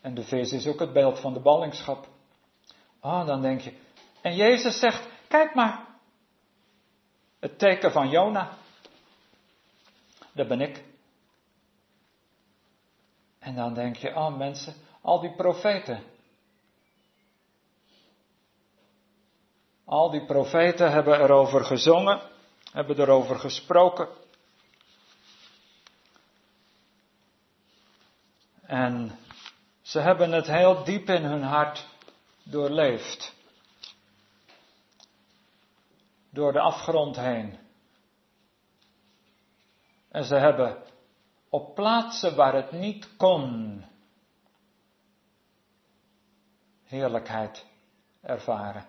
En 0.00 0.14
de 0.14 0.22
vis 0.22 0.52
is 0.52 0.66
ook 0.66 0.80
het 0.80 0.92
beeld 0.92 1.20
van 1.20 1.32
de 1.32 1.40
ballingschap. 1.40 2.08
Ah, 3.00 3.20
oh, 3.20 3.26
dan 3.26 3.42
denk 3.42 3.60
je. 3.60 3.72
En 4.20 4.34
Jezus 4.36 4.78
zegt, 4.78 5.08
kijk 5.28 5.54
maar. 5.54 5.86
Het 7.40 7.58
teken 7.58 7.92
van 7.92 8.08
Jona. 8.08 8.56
Dat 10.32 10.48
ben 10.48 10.60
ik. 10.60 10.87
En 13.48 13.54
dan 13.54 13.74
denk 13.74 13.96
je, 13.96 14.14
oh 14.14 14.36
mensen, 14.36 14.74
al 15.00 15.20
die 15.20 15.34
profeten. 15.34 16.02
Al 19.84 20.10
die 20.10 20.24
profeten 20.24 20.92
hebben 20.92 21.20
erover 21.20 21.64
gezongen, 21.64 22.20
hebben 22.72 23.00
erover 23.00 23.38
gesproken. 23.38 24.08
En 28.62 29.18
ze 29.82 30.00
hebben 30.00 30.32
het 30.32 30.46
heel 30.46 30.84
diep 30.84 31.08
in 31.08 31.24
hun 31.24 31.42
hart 31.42 31.86
doorleefd. 32.42 33.34
Door 36.30 36.52
de 36.52 36.60
afgrond 36.60 37.16
heen. 37.16 37.58
En 40.08 40.24
ze 40.24 40.34
hebben 40.34 40.82
op 41.48 41.74
plaatsen 41.74 42.36
waar 42.36 42.54
het 42.54 42.72
niet 42.72 43.16
kon, 43.16 43.84
heerlijkheid 46.84 47.66
ervaren. 48.20 48.86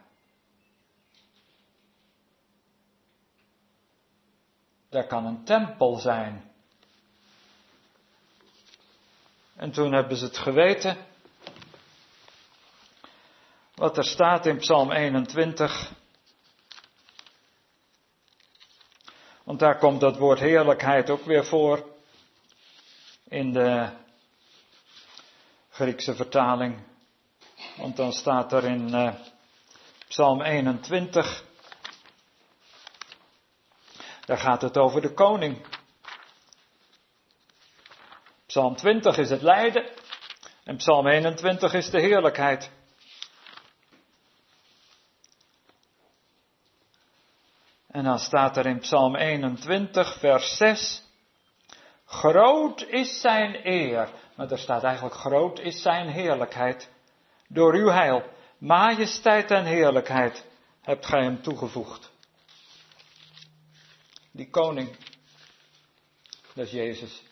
Daar 4.90 5.08
kan 5.08 5.26
een 5.26 5.44
tempel 5.44 5.96
zijn. 5.96 6.52
En 9.56 9.72
toen 9.72 9.94
hebben 9.94 10.18
ze 10.18 10.26
het 10.26 10.38
geweten. 10.38 10.98
Wat 13.76 13.98
er 13.98 14.06
staat 14.06 14.46
in 14.46 14.58
Psalm 14.58 14.92
21. 14.92 15.92
Want 19.44 19.60
daar 19.60 19.78
komt 19.78 20.00
dat 20.00 20.18
woord 20.18 20.40
heerlijkheid 20.40 21.10
ook 21.10 21.24
weer 21.24 21.46
voor. 21.46 21.99
In 23.30 23.52
de 23.54 23.90
Griekse 25.70 26.16
vertaling. 26.16 26.84
Want 27.78 27.96
dan 27.96 28.14
staat 28.14 28.54
er 28.54 28.64
in 28.64 28.96
uh, 28.96 29.14
Psalm 30.08 30.42
21. 30.42 31.44
Daar 34.26 34.38
gaat 34.38 34.62
het 34.62 34.78
over 34.78 35.02
de 35.02 35.14
koning. 35.14 35.66
Psalm 38.46 38.76
20 38.76 39.18
is 39.18 39.30
het 39.30 39.42
lijden. 39.42 39.90
En 40.64 40.76
Psalm 40.76 41.08
21 41.08 41.74
is 41.74 41.90
de 41.90 42.02
heerlijkheid. 42.02 42.72
En 47.88 48.04
dan 48.04 48.20
staat 48.20 48.58
er 48.58 48.66
in 48.66 48.80
Psalm 48.80 49.16
21, 49.16 50.20
vers 50.20 50.58
6. 50.58 51.08
Groot 52.10 52.82
is 52.82 53.22
zijn 53.22 53.68
eer. 53.68 54.10
Maar 54.36 54.52
er 54.52 54.60
staat 54.60 54.84
eigenlijk 54.84 55.16
groot 55.16 55.60
is 55.60 55.82
zijn 55.82 56.08
heerlijkheid. 56.08 56.90
Door 57.48 57.74
uw 57.74 57.88
heil, 57.88 58.24
majesteit 58.58 59.52
en 59.52 59.66
heerlijkheid 59.66 60.46
hebt 60.82 61.06
gij 61.06 61.24
hem 61.24 61.42
toegevoegd. 61.42 62.12
Die 64.32 64.50
koning, 64.50 64.98
dat 66.54 66.66
is 66.66 66.72
Jezus. 66.72 67.24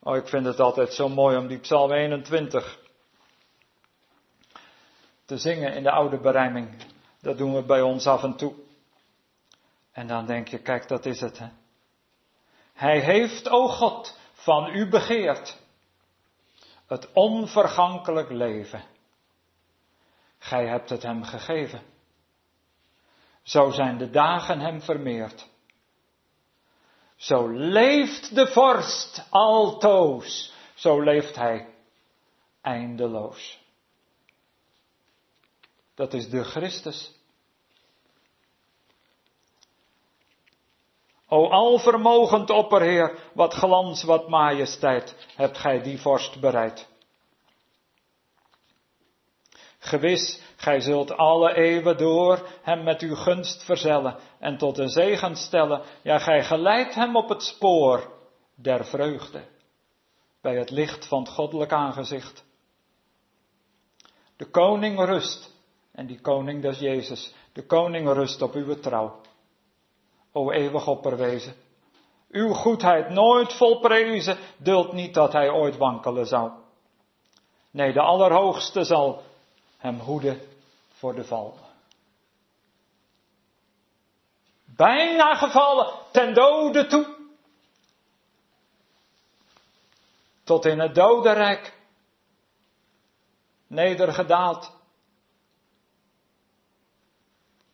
Oh, 0.00 0.16
ik 0.16 0.28
vind 0.28 0.44
het 0.44 0.60
altijd 0.60 0.92
zo 0.92 1.08
mooi 1.08 1.36
om 1.36 1.46
die 1.46 1.58
Psalm 1.58 1.92
21 1.92 2.78
te 5.24 5.36
zingen 5.36 5.74
in 5.74 5.82
de 5.82 5.90
oude 5.90 6.20
berijming. 6.20 6.84
Dat 7.20 7.38
doen 7.38 7.54
we 7.54 7.62
bij 7.62 7.80
ons 7.80 8.06
af 8.06 8.22
en 8.22 8.36
toe. 8.36 8.54
En 9.92 10.06
dan 10.06 10.26
denk 10.26 10.48
je, 10.48 10.58
kijk, 10.58 10.88
dat 10.88 11.06
is 11.06 11.20
het. 11.20 11.38
Hè? 11.38 11.48
Hij 12.82 13.00
heeft, 13.00 13.48
o 13.48 13.68
God, 13.68 14.18
van 14.32 14.74
u 14.74 14.88
begeerd 14.88 15.58
het 16.86 17.12
onvergankelijk 17.12 18.30
leven. 18.30 18.84
Gij 20.38 20.66
hebt 20.66 20.90
het 20.90 21.02
hem 21.02 21.22
gegeven. 21.24 21.82
Zo 23.42 23.70
zijn 23.70 23.98
de 23.98 24.10
dagen 24.10 24.60
hem 24.60 24.80
vermeerd. 24.80 25.48
Zo 27.16 27.48
leeft 27.48 28.34
de 28.34 28.46
vorst 28.46 29.26
altoos, 29.30 30.52
zo 30.74 31.00
leeft 31.02 31.36
hij 31.36 31.74
eindeloos. 32.60 33.60
Dat 35.94 36.14
is 36.14 36.30
de 36.30 36.44
Christus. 36.44 37.12
O 41.32 41.48
alvermogend 41.48 42.50
opperheer, 42.50 43.18
wat 43.34 43.54
glans, 43.54 44.02
wat 44.04 44.28
majesteit, 44.28 45.16
hebt 45.36 45.58
gij 45.58 45.82
die 45.82 46.00
vorst 46.00 46.40
bereid. 46.40 46.88
Gewis, 49.78 50.40
gij 50.56 50.80
zult 50.80 51.12
alle 51.12 51.54
eeuwen 51.54 51.96
door 51.98 52.48
hem 52.62 52.84
met 52.84 53.00
uw 53.00 53.14
gunst 53.14 53.64
verzellen 53.64 54.18
en 54.38 54.58
tot 54.58 54.78
een 54.78 54.88
zegen 54.88 55.36
stellen. 55.36 55.82
Ja, 56.02 56.18
gij 56.18 56.44
geleidt 56.44 56.94
hem 56.94 57.16
op 57.16 57.28
het 57.28 57.42
spoor 57.42 58.12
der 58.54 58.84
vreugde, 58.84 59.44
bij 60.40 60.56
het 60.56 60.70
licht 60.70 61.06
van 61.08 61.22
het 61.22 61.32
goddelijk 61.32 61.72
aangezicht. 61.72 62.44
De 64.36 64.50
koning 64.50 65.04
rust, 65.04 65.54
en 65.92 66.06
die 66.06 66.20
koning 66.20 66.64
is 66.64 66.78
Jezus, 66.78 67.34
de 67.52 67.66
koning 67.66 68.12
rust 68.12 68.42
op 68.42 68.54
uw 68.54 68.80
trouw. 68.80 69.20
O 70.32 70.50
eeuwig 70.50 70.86
opperwezen, 70.86 71.54
uw 72.30 72.52
goedheid 72.52 73.08
nooit 73.08 73.52
volprezen, 73.52 74.38
dult 74.56 74.92
niet 74.92 75.14
dat 75.14 75.32
hij 75.32 75.50
ooit 75.50 75.76
wankelen 75.76 76.26
zou. 76.26 76.52
Nee, 77.70 77.92
de 77.92 78.00
Allerhoogste 78.00 78.84
zal 78.84 79.22
hem 79.76 79.98
hoeden 79.98 80.40
voor 80.92 81.14
de 81.14 81.24
val. 81.24 81.58
Bijna 84.64 85.34
gevallen, 85.34 85.92
ten 86.10 86.34
dode 86.34 86.86
toe. 86.86 87.16
Tot 90.44 90.64
in 90.64 90.80
het 90.80 90.94
dodenrijk. 90.94 91.78
Nedergedaald. 93.66 94.72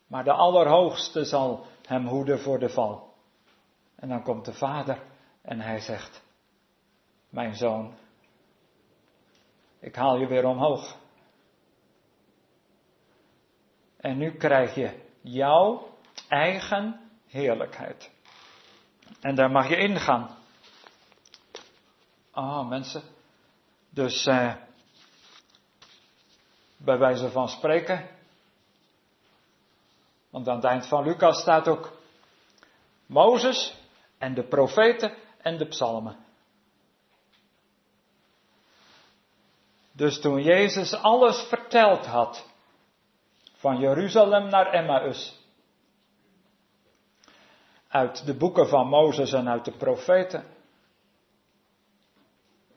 Maar 0.07 0.23
de 0.23 0.31
Allerhoogste 0.31 1.25
zal 1.25 1.65
hem 1.89 2.07
hoeden 2.07 2.39
voor 2.39 2.59
de 2.59 2.69
val. 2.69 3.13
En 3.95 4.09
dan 4.09 4.23
komt 4.23 4.45
de 4.45 4.53
vader 4.53 5.01
en 5.41 5.59
hij 5.59 5.79
zegt, 5.79 6.23
mijn 7.29 7.55
zoon, 7.55 7.93
ik 9.79 9.95
haal 9.95 10.17
je 10.17 10.27
weer 10.27 10.45
omhoog. 10.45 10.97
En 13.97 14.17
nu 14.17 14.31
krijg 14.37 14.75
je 14.75 15.05
jouw 15.21 15.97
eigen 16.27 17.09
heerlijkheid. 17.27 18.11
En 19.21 19.35
daar 19.35 19.51
mag 19.51 19.69
je 19.69 19.77
ingaan. 19.77 20.37
Ah, 22.31 22.57
oh, 22.57 22.69
mensen. 22.69 23.03
Dus 23.89 24.25
eh, 24.25 24.55
bij 26.77 26.97
wijze 26.97 27.29
van 27.29 27.49
spreken. 27.49 28.18
Want 30.29 30.47
aan 30.47 30.55
het 30.55 30.65
eind 30.65 30.87
van 30.87 31.03
Lucas 31.03 31.41
staat 31.41 31.67
ook 31.67 31.97
Mozes 33.05 33.77
en 34.17 34.33
de 34.33 34.43
profeten 34.43 35.13
en 35.41 35.57
de 35.57 35.67
psalmen. 35.67 36.17
Dus 39.91 40.21
toen 40.21 40.41
Jezus 40.41 40.93
alles 40.93 41.47
verteld 41.47 42.05
had 42.05 42.47
van 43.55 43.79
Jeruzalem 43.79 44.49
naar 44.49 44.71
Emmaus. 44.71 45.37
Uit 47.87 48.25
de 48.25 48.37
boeken 48.37 48.67
van 48.67 48.87
Mozes 48.87 49.33
en 49.33 49.49
uit 49.49 49.65
de 49.65 49.77
profeten. 49.77 50.45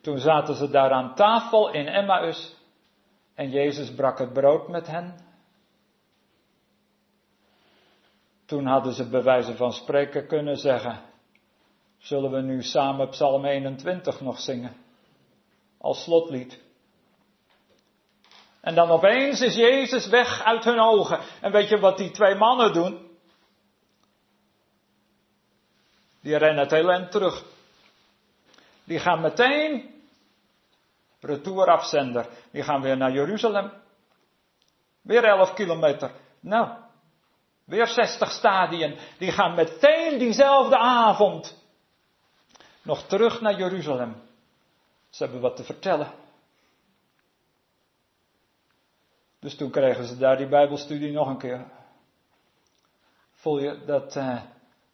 Toen 0.00 0.18
zaten 0.18 0.54
ze 0.54 0.70
daar 0.70 0.90
aan 0.90 1.14
tafel 1.14 1.70
in 1.70 1.86
Emmaus 1.86 2.56
en 3.34 3.50
Jezus 3.50 3.94
brak 3.94 4.18
het 4.18 4.32
brood 4.32 4.68
met 4.68 4.86
hen. 4.86 5.31
Toen 8.52 8.66
hadden 8.66 8.92
ze 8.92 9.08
bij 9.08 9.22
wijze 9.22 9.56
van 9.56 9.72
spreken 9.72 10.26
kunnen 10.26 10.56
zeggen, 10.56 11.00
zullen 11.98 12.30
we 12.30 12.40
nu 12.40 12.62
samen 12.62 13.08
Psalm 13.08 13.44
21 13.44 14.20
nog 14.20 14.40
zingen 14.40 14.76
als 15.78 16.02
slotlied. 16.02 16.60
En 18.60 18.74
dan 18.74 18.90
opeens 18.90 19.40
is 19.40 19.54
Jezus 19.54 20.06
weg 20.06 20.42
uit 20.42 20.64
hun 20.64 20.80
ogen. 20.80 21.20
En 21.40 21.52
weet 21.52 21.68
je 21.68 21.78
wat 21.78 21.96
die 21.96 22.10
twee 22.10 22.34
mannen 22.34 22.72
doen? 22.72 23.10
Die 26.20 26.36
rennen 26.36 26.62
het 26.62 26.70
heel 26.70 27.08
terug. 27.08 27.44
Die 28.84 28.98
gaan 28.98 29.20
meteen, 29.20 30.02
retour 31.20 31.66
afzender, 31.66 32.28
die 32.50 32.62
gaan 32.62 32.82
weer 32.82 32.96
naar 32.96 33.12
Jeruzalem. 33.12 33.72
Weer 35.02 35.24
11 35.24 35.54
kilometer. 35.54 36.10
Nou, 36.40 36.81
weer 37.72 37.86
60 37.86 38.30
stadien. 38.30 38.98
Die 39.18 39.32
gaan 39.32 39.54
meteen 39.54 40.18
diezelfde 40.18 40.78
avond 40.78 41.58
nog 42.82 43.06
terug 43.06 43.40
naar 43.40 43.58
Jeruzalem. 43.58 44.22
Ze 45.10 45.22
hebben 45.22 45.40
wat 45.40 45.56
te 45.56 45.64
vertellen. 45.64 46.12
Dus 49.40 49.56
toen 49.56 49.70
kregen 49.70 50.04
ze 50.04 50.18
daar 50.18 50.36
die 50.36 50.48
Bijbelstudie 50.48 51.12
nog 51.12 51.28
een 51.28 51.38
keer. 51.38 51.64
Voel 53.32 53.58
je, 53.58 53.84
dat, 53.84 54.16
uh, 54.16 54.42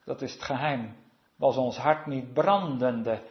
dat 0.05 0.23
is 0.23 0.33
het 0.33 0.43
geheim. 0.43 0.97
Was 1.37 1.57
ons 1.57 1.77
hart 1.77 2.07
niet 2.07 2.33
brandende. 2.33 3.23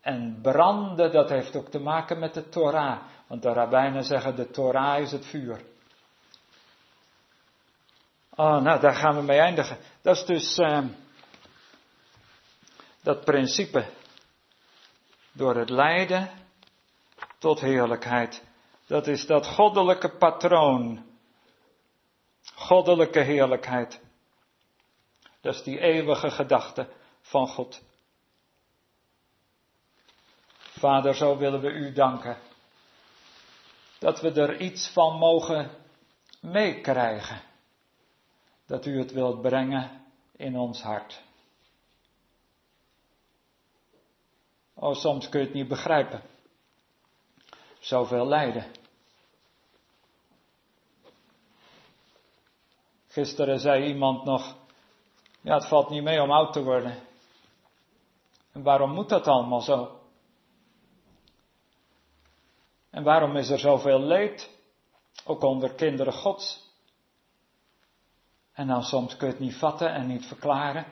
En 0.00 0.38
branden, 0.42 1.12
dat 1.12 1.28
heeft 1.28 1.56
ook 1.56 1.68
te 1.68 1.80
maken 1.80 2.18
met 2.18 2.34
de 2.34 2.48
Torah. 2.48 2.98
Want 3.26 3.42
de 3.42 3.52
rabbijnen 3.52 4.04
zeggen, 4.04 4.36
de 4.36 4.50
Torah 4.50 5.00
is 5.00 5.12
het 5.12 5.26
vuur. 5.26 5.71
Oh, 8.36 8.62
nou, 8.62 8.80
daar 8.80 8.94
gaan 8.94 9.14
we 9.14 9.22
mee 9.22 9.38
eindigen. 9.38 9.78
Dat 10.02 10.16
is 10.16 10.24
dus 10.24 10.58
uh, 10.58 10.84
dat 13.02 13.24
principe. 13.24 13.90
Door 15.32 15.56
het 15.56 15.70
lijden 15.70 16.30
tot 17.38 17.60
heerlijkheid. 17.60 18.44
Dat 18.86 19.06
is 19.06 19.26
dat 19.26 19.46
goddelijke 19.46 20.16
patroon. 20.16 21.04
Goddelijke 22.54 23.20
heerlijkheid. 23.20 24.00
Dat 25.40 25.54
is 25.54 25.62
die 25.62 25.78
eeuwige 25.78 26.30
gedachte 26.30 26.88
van 27.20 27.48
God. 27.48 27.82
Vader, 30.58 31.14
zo 31.14 31.36
willen 31.36 31.60
we 31.60 31.70
u 31.70 31.92
danken. 31.92 32.36
Dat 33.98 34.20
we 34.20 34.32
er 34.32 34.60
iets 34.60 34.88
van 34.88 35.18
mogen 35.18 35.70
meekrijgen. 36.40 37.50
Dat 38.72 38.86
u 38.86 38.98
het 38.98 39.12
wilt 39.12 39.40
brengen 39.40 40.04
in 40.36 40.58
ons 40.58 40.82
hart. 40.82 41.22
Oh, 44.74 44.94
soms 44.94 45.28
kun 45.28 45.40
je 45.40 45.46
het 45.46 45.54
niet 45.54 45.68
begrijpen. 45.68 46.22
Zoveel 47.78 48.26
lijden. 48.26 48.72
Gisteren 53.08 53.60
zei 53.60 53.84
iemand 53.84 54.24
nog, 54.24 54.56
ja 55.40 55.54
het 55.54 55.66
valt 55.68 55.90
niet 55.90 56.02
mee 56.02 56.22
om 56.22 56.30
oud 56.30 56.52
te 56.52 56.62
worden. 56.62 57.02
En 58.52 58.62
waarom 58.62 58.90
moet 58.90 59.08
dat 59.08 59.26
allemaal 59.26 59.60
zo? 59.60 60.00
En 62.90 63.02
waarom 63.02 63.36
is 63.36 63.48
er 63.48 63.58
zoveel 63.58 64.00
leed, 64.00 64.50
ook 65.24 65.42
onder 65.42 65.74
kinderen 65.74 66.12
Gods? 66.12 66.71
En 68.52 68.66
dan 68.66 68.82
soms 68.82 69.16
kun 69.16 69.26
je 69.26 69.32
het 69.32 69.42
niet 69.42 69.56
vatten 69.56 69.92
en 69.92 70.06
niet 70.06 70.26
verklaren. 70.26 70.86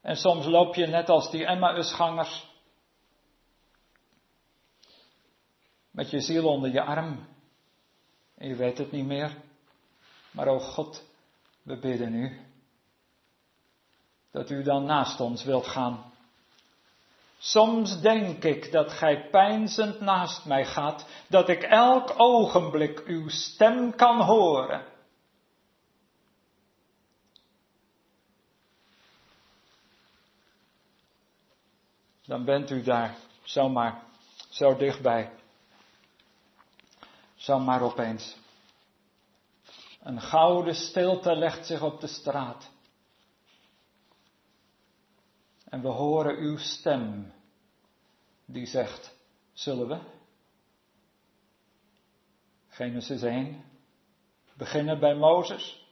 En 0.00 0.16
soms 0.16 0.46
loop 0.46 0.74
je 0.74 0.86
net 0.86 1.08
als 1.08 1.30
die 1.30 1.46
Emmausgangers 1.46 2.52
met 5.90 6.10
je 6.10 6.20
ziel 6.20 6.48
onder 6.48 6.72
je 6.72 6.82
arm 6.82 7.26
en 8.34 8.48
je 8.48 8.54
weet 8.54 8.78
het 8.78 8.92
niet 8.92 9.06
meer. 9.06 9.36
Maar 10.30 10.46
o 10.46 10.58
God, 10.58 11.04
we 11.62 11.78
bidden 11.78 12.14
u 12.14 12.40
dat 14.30 14.50
u 14.50 14.62
dan 14.62 14.84
naast 14.84 15.20
ons 15.20 15.44
wilt 15.44 15.66
gaan. 15.66 16.12
Soms 17.38 18.00
denk 18.00 18.44
ik 18.44 18.72
dat 18.72 18.92
gij 18.92 19.28
pijnzend 19.30 20.00
naast 20.00 20.44
mij 20.44 20.64
gaat, 20.64 21.06
dat 21.28 21.48
ik 21.48 21.62
elk 21.62 22.14
ogenblik 22.16 23.02
uw 23.06 23.28
stem 23.28 23.94
kan 23.94 24.20
horen. 24.20 24.93
Dan 32.26 32.44
bent 32.44 32.70
u 32.70 32.82
daar 32.82 33.16
zomaar 33.42 34.02
zo 34.48 34.76
dichtbij. 34.76 35.32
Zomaar 37.34 37.82
opeens. 37.82 38.36
Een 40.00 40.20
gouden 40.20 40.74
stilte 40.74 41.36
legt 41.36 41.66
zich 41.66 41.82
op 41.82 42.00
de 42.00 42.06
straat. 42.06 42.70
En 45.64 45.82
we 45.82 45.88
horen 45.88 46.36
uw 46.36 46.56
stem 46.56 47.32
die 48.44 48.66
zegt, 48.66 49.16
zullen 49.52 49.88
we? 49.88 49.98
Genesis 52.68 53.22
1, 53.22 53.64
Beginnen 54.56 54.98
bij 54.98 55.14
Mozes. 55.14 55.88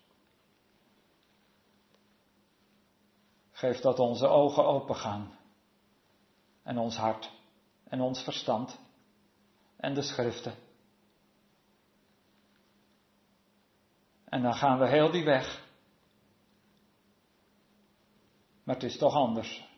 Geef 3.51 3.81
dat 3.81 3.99
onze 3.99 4.27
ogen 4.27 4.65
open 4.65 4.97
gaan. 4.97 5.39
En 6.63 6.79
ons 6.79 6.97
hart. 6.97 7.33
En 7.85 8.01
ons 8.01 8.23
verstand. 8.23 8.81
En 9.77 9.95
de 9.95 10.03
schriften. 10.03 10.55
En 14.25 14.43
dan 14.43 14.55
gaan 14.55 14.79
we 14.79 14.89
heel 14.89 15.11
die 15.11 15.25
weg. 15.25 15.71
Maar 18.65 18.75
het 18.75 18.85
is 18.85 18.99
toch 18.99 19.15
anders. 19.15 19.71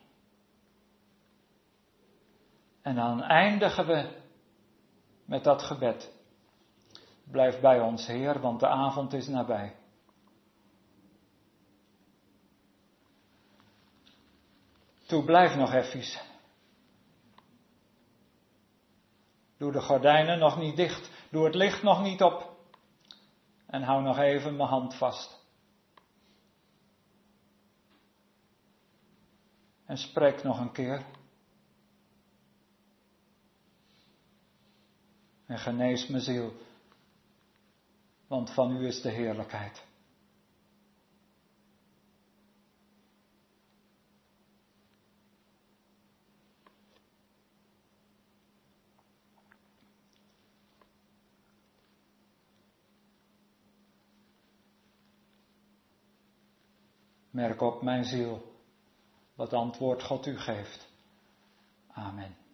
En 2.81 2.95
dan 2.95 3.21
eindigen 3.21 3.87
we 3.87 4.23
met 5.25 5.43
dat 5.43 5.61
gebed. 5.61 6.13
Blijf 7.23 7.59
bij 7.59 7.79
ons, 7.81 8.07
Heer, 8.07 8.39
want 8.39 8.59
de 8.59 8.67
avond 8.67 9.13
is 9.13 9.27
nabij. 9.27 9.75
Toe, 15.05 15.23
blijf 15.23 15.55
nog 15.55 15.73
even. 15.73 16.33
Doe 19.65 19.73
de 19.73 19.81
gordijnen 19.81 20.39
nog 20.39 20.57
niet 20.57 20.75
dicht. 20.75 21.11
Doe 21.31 21.45
het 21.45 21.55
licht 21.55 21.83
nog 21.83 22.01
niet 22.01 22.21
op. 22.21 22.57
En 23.65 23.81
hou 23.81 24.01
nog 24.01 24.17
even 24.17 24.55
mijn 24.55 24.69
hand 24.69 24.95
vast. 24.95 25.45
En 29.85 29.97
spreek 29.97 30.43
nog 30.43 30.59
een 30.59 30.71
keer. 30.71 31.05
En 35.45 35.57
genees 35.57 36.07
mijn 36.07 36.23
ziel, 36.23 36.53
want 38.27 38.49
van 38.49 38.71
u 38.71 38.87
is 38.87 39.01
de 39.01 39.09
heerlijkheid. 39.09 39.84
Merk 57.35 57.61
op 57.61 57.81
mijn 57.81 58.03
ziel 58.03 58.41
wat 59.35 59.53
antwoord 59.53 60.03
God 60.03 60.25
u 60.25 60.37
geeft. 60.37 60.87
Amen. 61.87 62.44